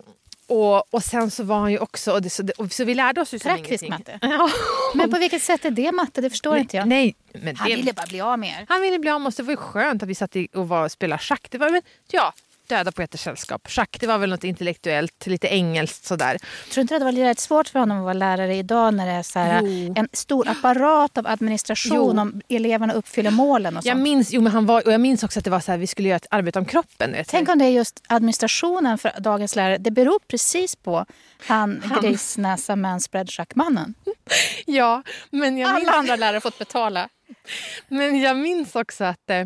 och, 0.48 0.94
och 0.94 1.04
sen 1.04 1.32
så 1.32 1.44
var 1.44 1.60
han 1.60 1.72
ju 1.72 1.80
också... 1.80 2.12
Och 2.12 2.22
det, 2.22 2.30
så, 2.30 2.44
och, 2.58 2.72
så 2.72 2.84
vi 2.84 2.94
lärde 2.96 3.22
oss 3.22 3.34
ju 3.34 3.40
Praktisk 3.40 3.84
ingenting. 3.84 4.20
matte. 4.22 4.50
Men 4.94 5.12
på 5.12 5.20
vilket 5.20 5.44
sätt 5.44 5.66
är 5.66 5.72
det 5.72 5.92
matte? 5.92 6.22
Det 6.22 6.30
förstår 6.30 6.58
inte 6.58 6.78
jag. 6.78 6.88
Nej, 6.88 7.16
men 7.34 7.56
Han 7.56 7.70
det, 7.70 7.75
ville 7.75 7.94
bara 7.94 8.08
bli 8.08 8.22
av 8.22 8.39
med 8.39 8.50
er. 8.50 8.66
han 8.70 8.82
ville 8.82 9.00
bli 9.00 9.10
av 9.12 9.22
med 9.22 9.27
oss. 9.27 9.36
Det 9.36 9.44
var 9.44 9.51
ju 9.54 9.58
skönt 9.58 10.04
att 10.04 10.10
vi 10.10 10.16
satt 10.16 10.36
och 10.56 10.68
var 10.68 10.89
spelade 10.89 11.22
schack. 11.22 11.48
Det 11.50 11.58
var, 11.58 11.70
men, 11.70 11.82
ja, 12.12 12.34
döda 12.67 12.91
poeters 12.91 13.21
sällskap. 13.21 13.67
Schack 13.69 13.97
det 14.00 14.07
var 14.07 14.17
väl 14.17 14.29
något 14.29 14.43
intellektuellt, 14.43 15.27
lite 15.27 15.47
engelskt 15.47 16.05
sådär. 16.05 16.38
Tror 16.38 16.75
du 16.75 16.81
inte 16.81 16.95
att 16.95 17.01
det 17.01 17.05
var 17.05 17.12
lite 17.12 17.41
svårt 17.41 17.67
för 17.67 17.79
honom 17.79 17.97
att 17.97 18.03
vara 18.03 18.13
lärare 18.13 18.55
idag 18.55 18.93
när 18.93 19.05
det 19.05 19.12
är 19.12 19.24
så 19.24 19.39
här, 19.39 19.62
en 20.00 20.09
stor 20.13 20.47
apparat 20.50 21.17
av 21.17 21.27
administration 21.27 21.95
Jo. 22.15 22.21
om 22.21 22.41
eleverna 22.50 22.93
uppfyller 22.93 23.31
målen 23.31 23.77
och 23.77 23.86
Jag 23.86 23.93
sånt? 23.93 24.03
minns, 24.03 24.33
jo, 24.33 24.41
men 24.41 24.51
han 24.51 24.65
var, 24.65 24.86
och 24.88 24.93
jag 24.93 25.01
minns 25.01 25.24
också 25.24 25.39
att 25.39 25.45
det 25.45 25.51
var 25.51 25.59
så 25.59 25.71
här, 25.71 25.77
vi 25.79 25.88
skulle 25.88 26.09
göra 26.09 26.15
ett 26.17 26.27
arbete 26.31 26.59
om 26.59 26.65
kroppen. 26.65 27.12
vet. 27.12 27.27
Tänk 27.27 27.50
om 27.50 27.57
det 27.59 27.65
är 27.65 27.69
just 27.69 28.03
administrationen 28.07 28.97
för 28.97 29.12
dagens 29.19 29.55
lärare. 29.55 29.77
Det 29.77 29.91
beror 29.91 30.19
precis 30.27 30.75
på 30.75 31.05
han, 31.47 31.83
grisnäsa 32.01 32.75
manspread-schackmannen. 32.75 33.93
Ja, 34.65 35.03
men 35.29 35.57
jag, 35.57 35.75
minns, 35.75 35.88
Alla 35.88 35.97
andra 35.97 36.15
lärare 36.15 36.36
har 36.36 36.41
fått 36.41 36.59
betala. 36.59 37.09
men 37.88 38.21
jag 38.21 38.38
minns 38.38 38.75
också 38.75 39.03
att 39.03 39.29
eh, 39.29 39.45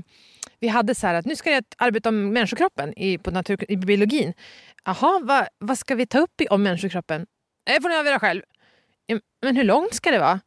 vi 0.61 0.67
hade 0.67 0.95
så 0.95 1.07
här 1.07 1.13
att 1.13 1.25
nu 1.25 1.35
ska 1.35 1.51
jag 1.51 1.63
arbete 1.77 2.09
om 2.09 2.33
människokroppen 2.33 2.99
i, 2.99 3.17
på 3.17 3.31
natur, 3.31 3.71
i 3.71 3.77
biologin. 3.77 4.33
Jaha, 4.85 5.19
vad, 5.23 5.47
vad 5.59 5.77
ska 5.77 5.95
vi 5.95 6.05
ta 6.05 6.19
upp 6.19 6.41
i, 6.41 6.47
om 6.47 6.63
människokroppen? 6.63 7.25
Det 7.63 7.81
får 7.81 7.89
ni 7.89 7.95
avgöra 7.95 8.19
själv. 8.19 8.41
Ja, 9.05 9.19
Men 9.41 9.55
hur 9.55 9.63
långt 9.63 9.93
ska 9.93 10.11
det 10.11 10.19
vara? 10.19 10.39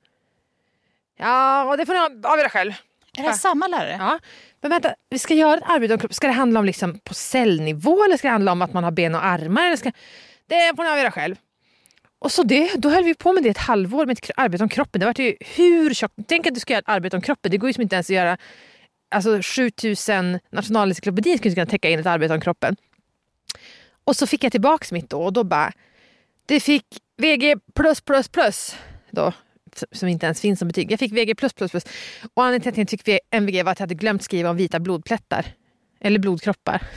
Ja, 1.18 1.76
det 1.78 1.87
får 1.87 1.92
ni 1.92 2.28
avgöra 2.28 2.49
själv. 2.49 2.73
Är 3.18 3.23
det 3.23 3.33
samma 3.33 3.66
lärare? 3.66 3.97
Ja. 3.99 4.18
Men 4.61 4.71
vänta, 4.71 4.94
vi 5.11 5.18
ska 5.18 5.35
göra 5.35 5.59
ett 5.59 5.64
arbete 5.66 5.94
om 5.94 6.00
kroppen. 6.00 6.14
Ska 6.14 6.26
det 6.26 6.33
handla 6.33 6.61
om 6.61 6.66
liksom 6.66 6.99
på 6.99 7.14
cellnivå 7.14 8.04
eller 8.04 8.16
ska 8.16 8.28
det 8.28 8.33
handla 8.33 8.52
om 8.52 8.62
att 8.62 8.73
man 8.73 8.85
har 8.85 8.90
ben 8.90 9.14
och 9.14 9.25
armar? 9.25 9.66
Eller 9.66 9.76
ska... 9.76 9.92
Det 10.47 10.76
får 10.76 10.85
ni 10.85 10.90
avgöra 10.90 11.11
själv. 11.11 11.37
Och 12.18 12.33
så 12.33 12.42
det, 12.42 12.75
då 12.76 12.88
höll 12.88 13.04
vi 13.04 13.14
på 13.14 13.33
med 13.33 13.42
det 13.42 13.49
ett 13.49 13.59
halvår 13.59 14.06
med 14.06 14.18
ett 14.18 14.30
arbete 14.37 14.62
om 14.62 14.68
kroppen. 14.68 15.00
Det 15.00 15.06
var 15.06 15.21
ju 15.21 15.37
hur 15.40 15.94
tjockt. 15.94 16.14
Tänk 16.28 16.47
att 16.47 16.54
du 16.54 16.61
ska 16.61 16.73
göra 16.73 16.80
ett 16.80 16.88
arbete 16.88 17.16
om 17.16 17.23
kroppen. 17.23 17.50
Det 17.50 17.56
går 17.56 17.68
ju 17.68 17.75
som 17.75 17.83
inte 17.83 17.97
ens 17.97 18.06
att 18.06 18.16
göra 18.16 18.38
alltså 19.11 19.42
7000 19.42 20.38
nationalencyklopedier 20.50 21.37
skulle 21.37 21.50
inte 21.50 21.61
kunna 21.61 21.70
täcka 21.70 21.90
in 21.90 21.99
ett 21.99 22.06
arbete 22.06 22.34
om 22.34 22.40
kroppen. 22.40 22.76
Och 24.04 24.16
så 24.16 24.26
fick 24.26 24.44
jag 24.44 24.52
tillbaka 24.52 24.87
mitt 24.90 25.11
då 25.11 25.23
och 25.23 25.32
då 25.32 25.44
bara, 25.44 25.73
det 26.46 26.61
fick 26.61 26.84
VG 27.16 27.56
plus 27.75 28.00
plus 28.00 28.28
plus 28.28 28.76
då, 29.11 29.32
som 29.92 30.08
inte 30.08 30.26
ens 30.26 30.40
finns 30.40 30.58
som 30.58 30.68
betyg. 30.68 30.92
Jag 30.92 30.99
fick 30.99 31.12
VG 31.12 31.34
plus 31.34 31.52
plus 31.52 31.70
plus. 31.70 31.84
Och 32.34 32.44
anledningen 32.44 32.62
till 32.62 32.68
att 32.68 32.76
jag 32.76 32.82
inte 32.82 33.04
fick 33.04 33.20
MVG 33.30 33.64
var 33.64 33.73
att 33.73 33.78
jag 33.78 33.82
hade 33.82 33.94
glömt 33.94 34.23
skriva 34.23 34.50
om 34.50 34.56
vita 34.56 34.80
blodplättar. 34.80 35.46
Eller 36.00 36.18
blodkroppar. 36.18 36.82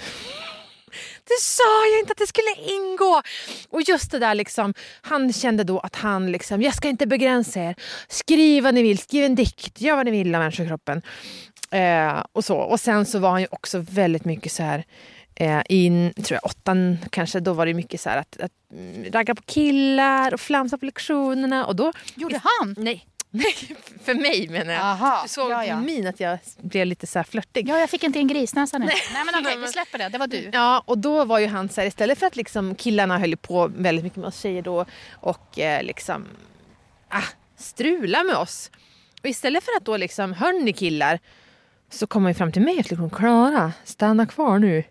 Det 1.24 1.42
sa 1.42 1.86
jag 1.92 2.00
inte 2.00 2.12
att 2.12 2.18
det 2.18 2.28
skulle 2.28 2.74
ingå! 2.74 3.22
Och 3.70 3.82
just 3.82 4.12
det 4.12 4.20
där 4.20 4.36
liksom, 4.36 4.74
han 5.02 5.34
kände 5.34 5.64
då 5.64 5.80
att 5.80 5.96
han 5.96 6.32
liksom, 6.32 6.62
jag 6.62 6.76
ska 6.76 6.88
inte 6.88 7.08
begränsa 7.08 7.60
er. 7.60 7.76
Skriv 8.08 8.64
vad 8.64 8.74
ni 8.74 8.84
vill, 8.84 8.98
skriv 8.98 9.24
en 9.24 9.36
dikt, 9.36 9.82
gör 9.82 9.96
vad 9.96 10.06
ni 10.06 10.12
vill 10.12 10.36
av 10.36 10.42
människokroppen. 10.42 11.02
Eh, 11.72 12.24
och 12.32 12.46
så. 12.46 12.58
Och 12.58 12.80
sen 12.80 13.06
så 13.06 13.20
var 13.20 13.30
han 13.30 13.42
ju 13.42 13.48
också 13.52 13.80
väldigt 13.80 14.26
mycket 14.26 14.52
så 14.52 14.64
här 14.64 14.86
eh, 15.36 15.62
i 15.70 16.12
tror 16.16 16.40
jag, 16.44 16.46
åttan 16.46 16.98
kanske, 17.10 17.40
då 17.40 17.54
var 17.54 17.66
det 17.66 17.74
mycket 17.74 18.02
så 18.02 18.10
här 18.10 18.18
att, 18.18 18.38
att 18.42 18.52
mm, 18.74 19.12
ragga 19.12 19.36
på 19.36 19.42
killar 19.42 20.34
och 20.34 20.40
flamsa 20.42 20.78
på 20.78 20.86
lektionerna. 20.86 21.66
Och 21.66 21.76
då, 21.76 21.94
Gjorde 22.16 22.42
han? 22.44 22.76
nej, 22.78 23.08
Nej, 23.30 23.56
för 24.04 24.14
mig 24.14 24.48
menar 24.50 24.74
jag. 24.74 24.82
Aha, 24.82 25.22
Du 25.24 25.30
såg 25.30 25.52
ja, 25.52 25.66
ja. 25.66 25.80
min 25.80 26.08
att 26.08 26.20
jag 26.20 26.40
blev 26.58 26.88
lite 26.88 27.08
så 27.08 27.20
här 27.20 27.24
flörtig. 27.24 27.70
Ja, 27.70 27.80
jag 27.80 27.90
fick 27.90 28.04
inte 28.04 28.20
en 28.20 28.28
grisnäsa 28.28 28.78
nu. 28.78 28.86
Nej, 28.86 28.96
men 29.14 29.28
okej, 29.30 29.44
Nej, 29.44 29.58
vi 29.66 29.68
släpper 29.68 29.98
det. 29.98 30.10
Det 30.10 30.18
var 30.18 30.28
du. 30.28 30.50
Ja, 30.54 30.84
och 30.86 30.98
då 30.98 31.26
var 31.26 31.40
ju 31.40 31.48
han 31.48 31.70
så 31.70 31.82
här, 31.82 31.88
istället 31.88 32.20
för 32.20 32.26
att 32.26 32.36
liksom 32.36 32.76
killarna 32.76 33.18
höll 33.18 33.38
på 33.38 33.68
väldigt 33.68 34.04
mycket 34.04 34.18
med 34.18 34.28
oss 34.28 34.40
tjejer 34.42 34.62
då 34.62 34.86
och 35.14 35.60
eh, 35.60 35.84
liksom 35.84 36.26
ah, 37.10 37.24
strula 37.58 38.24
med 38.24 38.36
oss. 38.36 38.72
Och 39.24 39.30
istället 39.30 39.64
för 39.64 39.72
att 39.78 39.86
då 39.86 39.98
liksom, 39.98 40.34
hörni 40.34 40.74
killar, 40.74 41.20
så 41.90 42.08
kom 42.08 42.26
han 42.26 42.36
fram 42.36 42.52
till 42.52 42.62
mig 42.62 42.74
och 42.80 42.90
liksom, 42.92 43.10
Klara, 43.10 43.74
stanna 43.84 44.26
kvar 44.26 44.60
nu. 44.60 44.84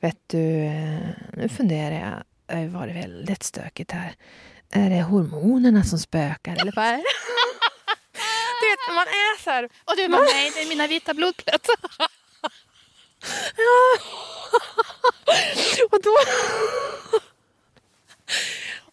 Vet 0.00 0.18
du, 0.26 0.64
eh, 0.64 1.08
nu 1.32 1.48
funderar 1.48 1.94
jag, 1.94 2.22
det 2.46 2.54
har 2.54 2.66
varit 2.66 2.96
väldigt 2.96 3.42
stökigt 3.42 3.92
här. 3.92 4.14
Är 4.70 4.90
det 4.90 5.02
hormonerna 5.02 5.84
som 5.84 5.98
spökar 5.98 6.52
eller 6.52 6.72
vad 6.76 6.84
är 6.84 6.96
det? 6.96 7.04
Du 8.60 8.66
vet, 8.70 8.78
man 8.94 9.06
är 9.06 9.42
så 9.42 9.50
här, 9.50 9.64
Och 9.64 9.96
du 9.96 10.08
bara, 10.08 10.22
nej, 10.22 10.52
det 10.54 10.62
är 10.62 10.68
mina 10.68 10.86
vita 10.86 11.14
blodplättar. 11.14 11.76
Och 15.90 16.02
då... 16.02 16.16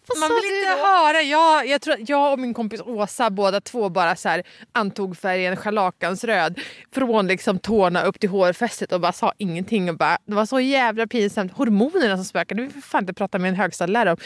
Vad 0.07 0.19
Man 0.19 0.29
vill 0.29 0.55
inte 0.57 0.71
då? 0.71 0.85
höra. 0.85 1.21
Jag, 1.21 1.67
jag 1.67 1.81
tror 1.81 1.93
att 1.93 2.09
jag 2.09 2.33
och 2.33 2.39
min 2.39 2.53
kompis 2.53 2.81
Åsa 2.81 3.29
båda 3.29 3.61
två 3.61 3.89
bara 3.89 4.15
så 4.15 4.29
här 4.29 4.43
antog 4.71 5.17
färgen 5.17 5.55
scharlakansröd 5.55 6.59
från 6.91 7.27
liksom 7.27 7.59
tårna 7.59 8.03
upp 8.03 8.19
till 8.19 8.29
hårfästet 8.29 8.91
och 8.91 9.01
bara 9.01 9.11
sa 9.11 9.33
ingenting. 9.37 9.89
Och 9.89 9.97
bara, 9.97 10.17
det 10.25 10.35
var 10.35 10.45
så 10.45 10.59
jävla 10.59 11.07
pinsamt. 11.07 11.51
Hormonerna 11.53 12.15
som 12.15 12.25
spökade. 12.25 12.61
Vi 12.61 12.81
fan 12.81 13.03
inte 13.03 13.13
prata 13.13 13.39
med 13.39 13.49
en 13.49 13.55
högstadielärare 13.55 14.11
om. 14.11 14.17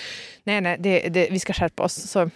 Nej, 0.43 0.61
nej, 0.61 0.77
det, 0.79 0.99
det, 0.99 1.27
vi 1.31 1.39
ska 1.39 1.53
skärpa 1.53 1.83
oss. 1.83 1.93
Så. 2.11 2.29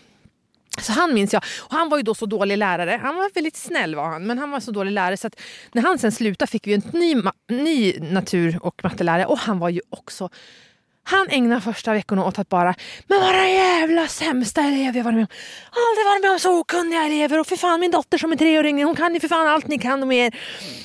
Så 0.82 0.92
han 0.92 1.14
minns 1.14 1.34
jag. 1.34 1.44
Och 1.60 1.74
han 1.74 1.90
var 1.90 1.98
ju 1.98 2.04
då 2.04 2.16
så 2.16 2.26
dålig 2.26 2.58
lärare. 2.58 3.00
Han 3.04 3.16
var 3.16 3.30
väldigt 3.34 3.58
snäll 3.58 3.96
var 3.96 4.08
han, 4.08 4.28
men 4.28 4.38
han 4.38 4.52
var 4.52 4.60
så 4.60 4.72
dålig 4.72 4.92
lärare 4.92 5.18
så 5.18 5.28
att 5.28 5.40
när 5.72 5.82
han 5.82 6.00
sen 6.00 6.12
slutade 6.12 6.52
fick 6.52 6.68
vi 6.68 6.74
en 6.74 6.82
ny, 6.94 7.22
ny 7.50 8.00
natur 8.00 8.60
och 8.62 8.84
mattelärare 8.84 9.26
och 9.26 9.38
han 9.38 9.60
var 9.60 9.70
ju 9.70 9.82
också 9.90 10.30
han 11.04 11.28
ägnade 11.30 11.62
första 11.62 11.94
veckorna 11.94 12.26
åt 12.26 12.40
att 12.40 12.50
bara 12.50 12.76
Men 13.08 13.20
våra 13.22 13.48
jävla 13.50 14.08
sämsta 14.08 14.62
elever 14.62 14.98
jag 14.98 15.04
varit 15.04 15.16
med 15.16 15.24
om. 15.24 15.28
Aldrig 15.90 16.06
varit 16.06 16.22
med 16.22 16.32
om 16.32 16.40
så 16.40 16.60
okunniga 16.60 17.04
elever 17.04 17.40
och 17.40 17.48
för 17.48 17.56
fan 17.56 17.80
min 17.80 17.92
dotter 17.92 18.18
som 18.18 18.32
är 18.32 18.36
treåring 18.36 18.84
hon 18.84 18.96
kan 18.96 19.14
ju 19.14 19.20
för 19.20 19.28
fan 19.28 19.48
allt 19.48 19.68
ni 19.68 19.78
kan 19.80 20.02
och 20.02 20.08
mer. 20.08 20.36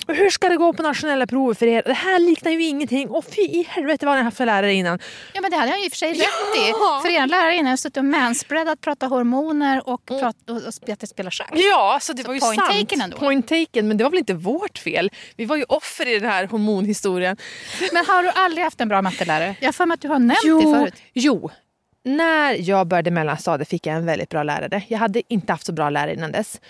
Och 0.07 0.15
hur 0.15 0.31
ska 0.31 0.49
det 0.49 0.57
gå 0.57 0.73
på 0.73 0.83
nationella 0.83 1.27
prover 1.27 1.55
för 1.55 1.67
er? 1.67 1.83
Det 1.87 1.93
här 1.93 2.19
liknar 2.19 2.53
ju 2.53 2.65
ingenting. 2.65 3.09
Och 3.09 3.25
fy 3.25 3.43
i 3.43 3.67
helvete 3.69 4.07
vad 4.07 4.17
ni 4.17 4.23
haft 4.23 4.37
för 4.37 4.47
lärare 4.47 4.75
innan. 4.75 4.99
Ja, 5.33 5.41
men 5.41 5.51
det 5.51 5.57
hade 5.57 5.71
han 5.71 5.81
ju 5.81 5.85
i 5.87 5.89
och 5.89 5.93
för 5.93 5.99
sig 5.99 6.11
rätt 6.13 6.19
i. 6.57 6.71
Ja. 6.71 7.01
För 7.05 7.11
er 7.11 7.27
lärare 7.27 7.55
innan 7.55 7.71
har 7.71 7.77
suttit 7.77 7.97
och 7.97 8.05
manspreadat, 8.05 8.81
pratat 8.81 9.11
hormoner 9.11 9.89
och, 9.89 10.07
prat, 10.07 10.37
och, 10.51 10.67
och 10.67 10.75
spelat 10.75 11.09
spela 11.09 11.31
schack. 11.31 11.51
Ja, 11.53 11.99
så 12.03 12.13
det 12.13 12.23
Så 12.23 12.29
var 12.29 12.35
ju 12.35 12.41
point 12.41 12.61
sant. 12.61 12.81
taken 12.81 13.01
ändå. 13.01 13.17
Point 13.17 13.49
taken, 13.49 13.89
men 13.89 13.97
det 13.97 14.05
var 14.05 14.11
väl 14.11 14.19
inte 14.19 14.35
vårt 14.35 14.79
fel. 14.79 15.11
Vi 15.37 15.45
var 15.45 15.57
ju 15.57 15.65
offer 15.69 16.09
i 16.09 16.19
den 16.19 16.31
här 16.31 16.47
hormonhistorien. 16.47 17.37
Men 17.93 18.07
har 18.07 18.23
du 18.23 18.31
aldrig 18.31 18.65
haft 18.65 18.81
en 18.81 18.89
bra 18.89 19.03
mattelärare? 19.03 19.57
Jag 19.61 19.75
för 19.75 19.87
mig 19.87 19.95
att 19.95 20.06
du 20.07 20.13
har 20.13 20.19
nämnt 20.19 20.63
det 20.65 20.79
förut. 20.79 20.95
jo. 21.13 21.51
När 22.03 22.69
jag 22.69 22.87
började 22.87 23.11
mellanstadiet 23.11 23.69
fick 23.69 23.87
jag 23.87 23.97
en 23.97 24.07
väldigt 24.07 24.29
bra 24.29 24.43
lärare. 24.43 24.83
Jag 24.89 24.99
hade 24.99 25.23
inte 25.29 25.53
haft 25.53 25.67
så 25.67 25.73
bra 25.73 25.91
lärare 25.91 26.15
innan 26.15 26.33
dess. 26.33 26.61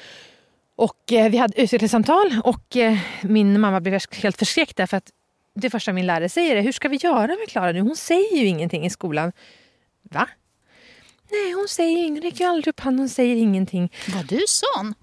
Och 0.77 1.13
eh, 1.13 1.31
vi 1.31 1.37
hade 1.37 1.63
utvecklingssamtal 1.63 2.41
och 2.45 2.77
eh, 2.77 2.99
min 3.23 3.61
mamma 3.61 3.81
blev 3.81 4.01
helt 4.13 4.39
förskräckt 4.39 4.77
därför 4.77 4.97
att 4.97 5.11
det 5.55 5.71
första 5.71 5.93
min 5.93 6.07
lärare 6.07 6.29
säger 6.29 6.57
är 6.57 6.63
hur 6.63 6.73
ska 6.73 6.89
vi 6.89 6.97
göra 6.97 7.27
med 7.27 7.49
Klara 7.49 7.73
nu? 7.73 7.81
Hon 7.81 7.97
säger 7.97 8.37
ju 8.37 8.47
ingenting 8.47 8.87
i 8.87 8.91
skolan. 8.91 9.33
Va? 10.03 10.29
Nej, 11.31 11.53
hon 11.53 11.69
säger 11.69 11.99
ingenting. 11.99 12.15
Hon 12.15 12.23
räcker 12.23 12.45
ju 12.45 12.51
aldrig 12.51 12.69
upp 12.69 12.81
handen. 12.81 12.99
Hon 12.99 13.09
säger 13.09 13.37
ingenting. 13.37 13.93
Var 14.15 14.23
du 14.23 14.41
sån? 14.47 14.95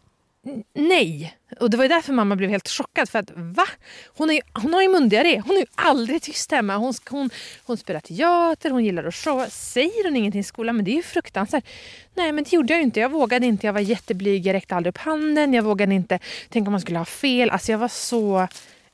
Nej! 0.73 1.37
Och 1.59 1.69
det 1.69 1.77
var 1.77 1.83
ju 1.83 1.87
därför 1.89 2.13
mamma 2.13 2.35
blev 2.35 2.49
helt 2.49 2.67
chockad. 2.69 3.09
För 3.09 3.19
att 3.19 3.31
va? 3.35 3.65
Hon, 4.05 4.29
är, 4.29 4.33
ju- 4.33 4.41
hon 4.53 4.73
har 4.73 4.81
ju 4.81 4.89
mundiarré. 4.89 5.41
Hon 5.45 5.55
är 5.55 5.59
ju 5.59 5.65
aldrig 5.75 6.21
tyst 6.21 6.51
hemma. 6.51 6.75
Hon, 6.75 6.93
hon, 7.09 7.29
hon 7.65 7.77
spelar 7.77 7.99
teater, 7.99 8.69
hon 8.69 8.85
gillar 8.85 9.03
att 9.03 9.15
showa. 9.15 9.49
Säger 9.49 10.03
hon 10.03 10.15
ingenting 10.15 10.41
i 10.41 10.43
skolan? 10.43 10.75
Men 10.75 10.85
det 10.85 10.91
är 10.91 10.95
ju 10.95 11.03
fruktansvärt. 11.03 11.65
Nej 12.13 12.31
men 12.31 12.43
det 12.43 12.53
gjorde 12.53 12.73
jag 12.73 12.77
ju 12.79 12.83
inte. 12.83 12.99
Jag 12.99 13.09
vågade 13.11 13.45
inte. 13.45 13.65
Jag 13.67 13.73
var 13.73 13.79
jätteblyg. 13.79 14.45
Jag 14.45 14.53
räckte 14.53 14.75
aldrig 14.75 14.91
upp 14.91 14.97
handen. 14.97 15.53
Jag 15.53 15.63
vågade 15.63 15.95
inte. 15.95 16.19
Tänk 16.49 16.67
om 16.67 16.71
man 16.71 16.81
skulle 16.81 16.97
ha 16.97 17.05
fel. 17.05 17.49
Alltså 17.49 17.71
jag 17.71 17.79
var 17.79 17.87
så 17.87 18.47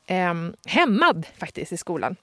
eh, 0.08 0.34
hämmad 0.65 1.25
faktiskt 1.38 1.72
i 1.72 1.77
skolan. 1.77 2.15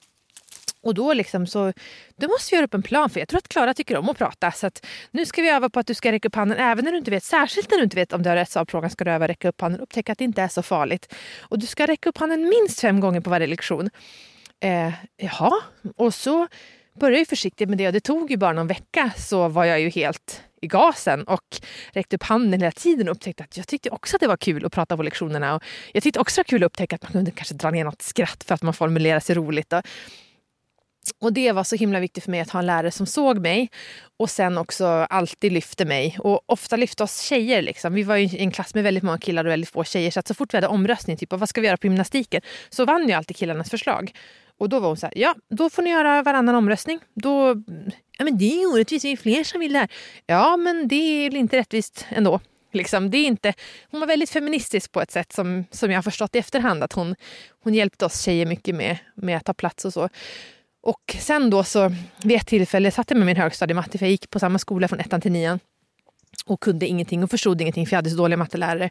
Och 0.87 0.95
då 0.95 1.13
liksom 1.13 1.47
så, 1.47 1.73
då 2.17 2.29
måste 2.29 2.51
vi 2.51 2.57
göra 2.57 2.65
upp 2.65 2.75
en 2.75 2.83
plan 2.83 3.11
för 3.11 3.21
jag 3.21 3.29
tror 3.29 3.39
att 3.39 3.49
Klara 3.49 3.75
tycker 3.75 3.97
om 3.97 4.09
att 4.09 4.19
prata. 4.19 4.53
Så 4.53 4.67
att 4.67 4.87
nu 5.11 5.27
ska 5.27 5.43
vi 5.43 5.51
öva 5.51 5.69
på 5.69 5.81
att 5.81 5.87
du 5.87 5.95
ska 5.95 6.13
räcka 6.13 6.29
upp 6.29 6.35
handen 6.35 6.59
även 6.59 6.85
när 6.85 6.93
du 6.93 6.99
inte 6.99 7.11
vet, 7.11 7.25
särskilt 7.25 7.71
när 7.71 7.79
du 7.79 7.85
inte 7.85 7.97
vet 7.97 8.13
om 8.13 8.23
du 8.23 8.29
har 8.29 8.37
rätt 8.37 8.51
svar 8.51 8.65
på 8.65 8.71
frågan 8.71 8.91
ska 8.91 9.05
du 9.05 9.11
öva 9.11 9.29
räcka 9.29 9.49
upp 9.49 9.61
handen. 9.61 9.81
Upptäcka 9.81 10.13
att 10.13 10.19
det 10.19 10.25
inte 10.25 10.43
är 10.43 10.49
så 10.49 10.63
farligt. 10.63 11.15
Och 11.41 11.59
du 11.59 11.67
ska 11.67 11.87
räcka 11.87 12.09
upp 12.09 12.19
handen 12.19 12.43
minst 12.43 12.81
fem 12.81 13.01
gånger 13.01 13.21
på 13.21 13.31
varje 13.31 13.47
lektion. 13.47 13.91
Eh, 14.61 14.93
jaha, 15.17 15.53
och 15.97 16.15
så 16.15 16.49
började 17.01 17.19
jag 17.19 17.29
försiktigt 17.29 17.69
med 17.69 17.79
det 17.79 17.87
och 17.87 17.93
det 17.93 18.01
tog 18.01 18.31
ju 18.31 18.37
bara 18.37 18.53
någon 18.53 18.67
vecka 18.67 19.11
så 19.17 19.49
var 19.49 19.65
jag 19.65 19.81
ju 19.81 19.89
helt 19.89 20.43
i 20.63 20.67
gasen 20.67 21.25
och 21.25 21.61
räckte 21.93 22.17
upp 22.17 22.23
handen 22.23 22.61
hela 22.61 22.73
tiden 22.73 23.09
och 23.09 23.17
upptäckte 23.17 23.45
att 23.45 23.57
jag 23.57 23.69
tyckte 23.69 23.91
också 23.91 24.17
att 24.17 24.21
det 24.21 24.27
var 24.27 24.37
kul 24.37 24.67
att 24.67 24.73
prata 24.73 24.97
på 24.97 25.03
lektionerna. 25.03 25.55
Och 25.55 25.63
jag 25.93 26.03
tyckte 26.03 26.21
också 26.21 26.41
att 26.41 26.47
det 26.47 26.53
var 26.53 26.59
kul 26.59 26.65
att 26.65 26.67
upptäcka 26.67 26.97
att 26.97 27.03
man 27.03 27.13
kunde 27.13 27.31
kanske 27.31 27.55
dra 27.55 27.71
ner 27.71 27.85
något 27.85 28.03
skratt 28.03 28.45
för 28.45 28.55
att 28.55 28.63
man 28.63 28.75
formulerar 28.75 29.21
sig 29.21 29.35
roligt. 29.35 29.73
Och, 29.73 29.83
och 31.19 31.33
det 31.33 31.53
var 31.53 31.65
så 31.65 31.77
himla 31.77 32.01
viktigt 32.01 32.25
för 32.25 32.31
mig 32.31 32.41
att 32.41 32.51
ha 32.51 32.61
en 32.61 32.67
lärare 32.67 32.91
som 32.91 33.07
såg 33.07 33.39
mig 33.39 33.71
och 34.17 34.31
sen 34.31 34.59
också 34.59 34.87
alltid 34.87 35.53
lyfte 35.53 35.85
mig. 35.85 36.17
Och 36.21 36.41
ofta 36.47 36.77
lyfte 36.77 37.03
oss 37.03 37.21
tjejer. 37.21 37.63
Liksom. 37.63 37.95
Vi 37.95 38.03
var 38.03 38.17
ju 38.17 38.25
i 38.25 38.39
en 38.39 38.51
klass 38.51 38.75
med 38.75 38.85
väldigt 38.85 39.03
många 39.03 39.19
killar 39.19 39.45
och 39.45 39.51
väldigt 39.51 39.71
få 39.71 39.85
tjejer. 39.85 40.11
Så 40.11 40.21
att 40.21 40.29
så 40.29 40.35
fort 40.35 40.55
vi 40.55 40.57
hade 40.57 40.69
omröstning, 40.69 41.17
typ 41.17 41.33
vad 41.33 41.49
ska 41.49 41.61
vi 41.61 41.67
göra 41.67 41.77
på 41.77 41.87
gymnastiken, 41.87 42.43
så 42.71 42.85
vann 42.85 43.09
ju 43.09 43.15
alltid 43.15 43.37
killarnas 43.37 43.71
förslag. 43.71 44.13
Och 44.59 44.69
då 44.69 44.81
var 44.81 44.89
hon 44.89 44.97
så 44.97 45.07
här, 45.07 45.19
ja 45.19 45.35
då 45.51 45.71
får 45.71 45.83
ni 45.83 45.91
göra 45.91 46.23
varannan 46.23 46.55
omröstning. 46.55 47.01
Då, 47.15 47.63
ja 48.19 48.25
men 48.25 48.39
det 48.39 48.63
är 48.63 48.73
orättvist, 48.73 49.03
det 49.03 49.13
är 49.13 49.17
fler 49.17 49.45
som 49.45 49.61
vill 49.61 49.73
det 49.73 49.79
här. 49.79 49.89
Ja 50.27 50.57
men 50.57 50.89
det 50.89 50.97
är 50.97 51.31
väl 51.31 51.37
inte 51.37 51.57
rättvist 51.57 52.07
ändå. 52.09 52.41
Liksom, 52.73 53.11
det 53.11 53.19
är 53.19 53.27
inte, 53.27 53.55
hon 53.91 54.01
var 54.01 54.07
väldigt 54.07 54.31
feministisk 54.31 54.93
på 54.93 55.01
ett 55.01 55.11
sätt 55.11 55.33
som, 55.33 55.65
som 55.71 55.91
jag 55.91 55.99
har 55.99 56.03
förstått 56.03 56.35
i 56.35 56.39
efterhand. 56.39 56.83
Att 56.83 56.93
hon, 56.93 57.15
hon 57.63 57.75
hjälpte 57.75 58.05
oss 58.05 58.23
tjejer 58.23 58.47
mycket 58.47 58.75
med, 58.75 58.99
med 59.15 59.37
att 59.37 59.45
ta 59.45 59.55
plats 59.55 59.85
och 59.85 59.93
så. 59.93 60.09
Och 60.87 61.17
sen 61.19 61.51
då 61.51 61.65
så 61.65 61.93
vid 62.25 62.37
ett 62.37 62.47
tillfälle 62.47 62.91
satt 62.91 63.11
jag 63.11 63.17
med 63.19 63.27
min 63.27 63.37
högstadiematte 63.37 63.99
för 63.99 64.07
jag 64.07 64.11
gick 64.11 64.31
på 64.31 64.39
samma 64.39 64.59
skola 64.59 64.89
från 64.89 65.01
ettan 65.01 65.21
till 65.21 65.33
nian. 65.33 65.59
Och 66.47 66.61
kunde 66.61 66.87
ingenting 66.87 67.25
och 67.25 67.31
förstod 67.31 67.61
ingenting 67.61 67.87
för 67.87 67.93
jag 67.93 67.99
hade 67.99 68.11
så 68.11 68.17
dåliga 68.17 68.37
mattelärare. 68.37 68.91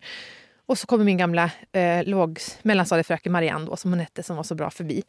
Och 0.66 0.78
så 0.78 0.88
kommer 0.88 1.06
min 1.06 1.18
gamla 1.18 1.52
eh, 1.72 2.04
låg, 2.04 2.40
mellanstadiefröken 2.62 3.32
Marianne 3.32 3.66
då, 3.66 3.76
som 3.76 3.92
hon 3.92 4.00
hette 4.00 4.24
som 4.24 4.36
var 4.36 4.44
så 4.44 4.56
bra 4.56 4.70
förbi. 4.70 5.04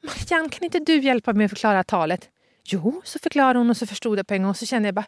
Marianne 0.00 0.48
kan 0.48 0.64
inte 0.64 0.78
du 0.78 1.00
hjälpa 1.00 1.32
mig 1.32 1.44
att 1.44 1.50
förklara 1.50 1.84
talet? 1.84 2.28
Jo, 2.64 3.02
så 3.04 3.18
förklarade 3.18 3.58
hon 3.58 3.70
och 3.70 3.76
så 3.76 3.86
förstod 3.86 4.18
jag 4.18 4.26
på 4.26 4.34
en 4.34 4.42
gång 4.42 4.50
och 4.50 4.56
så 4.56 4.66
kände 4.66 4.88
jag 4.88 4.94
bara 4.94 5.06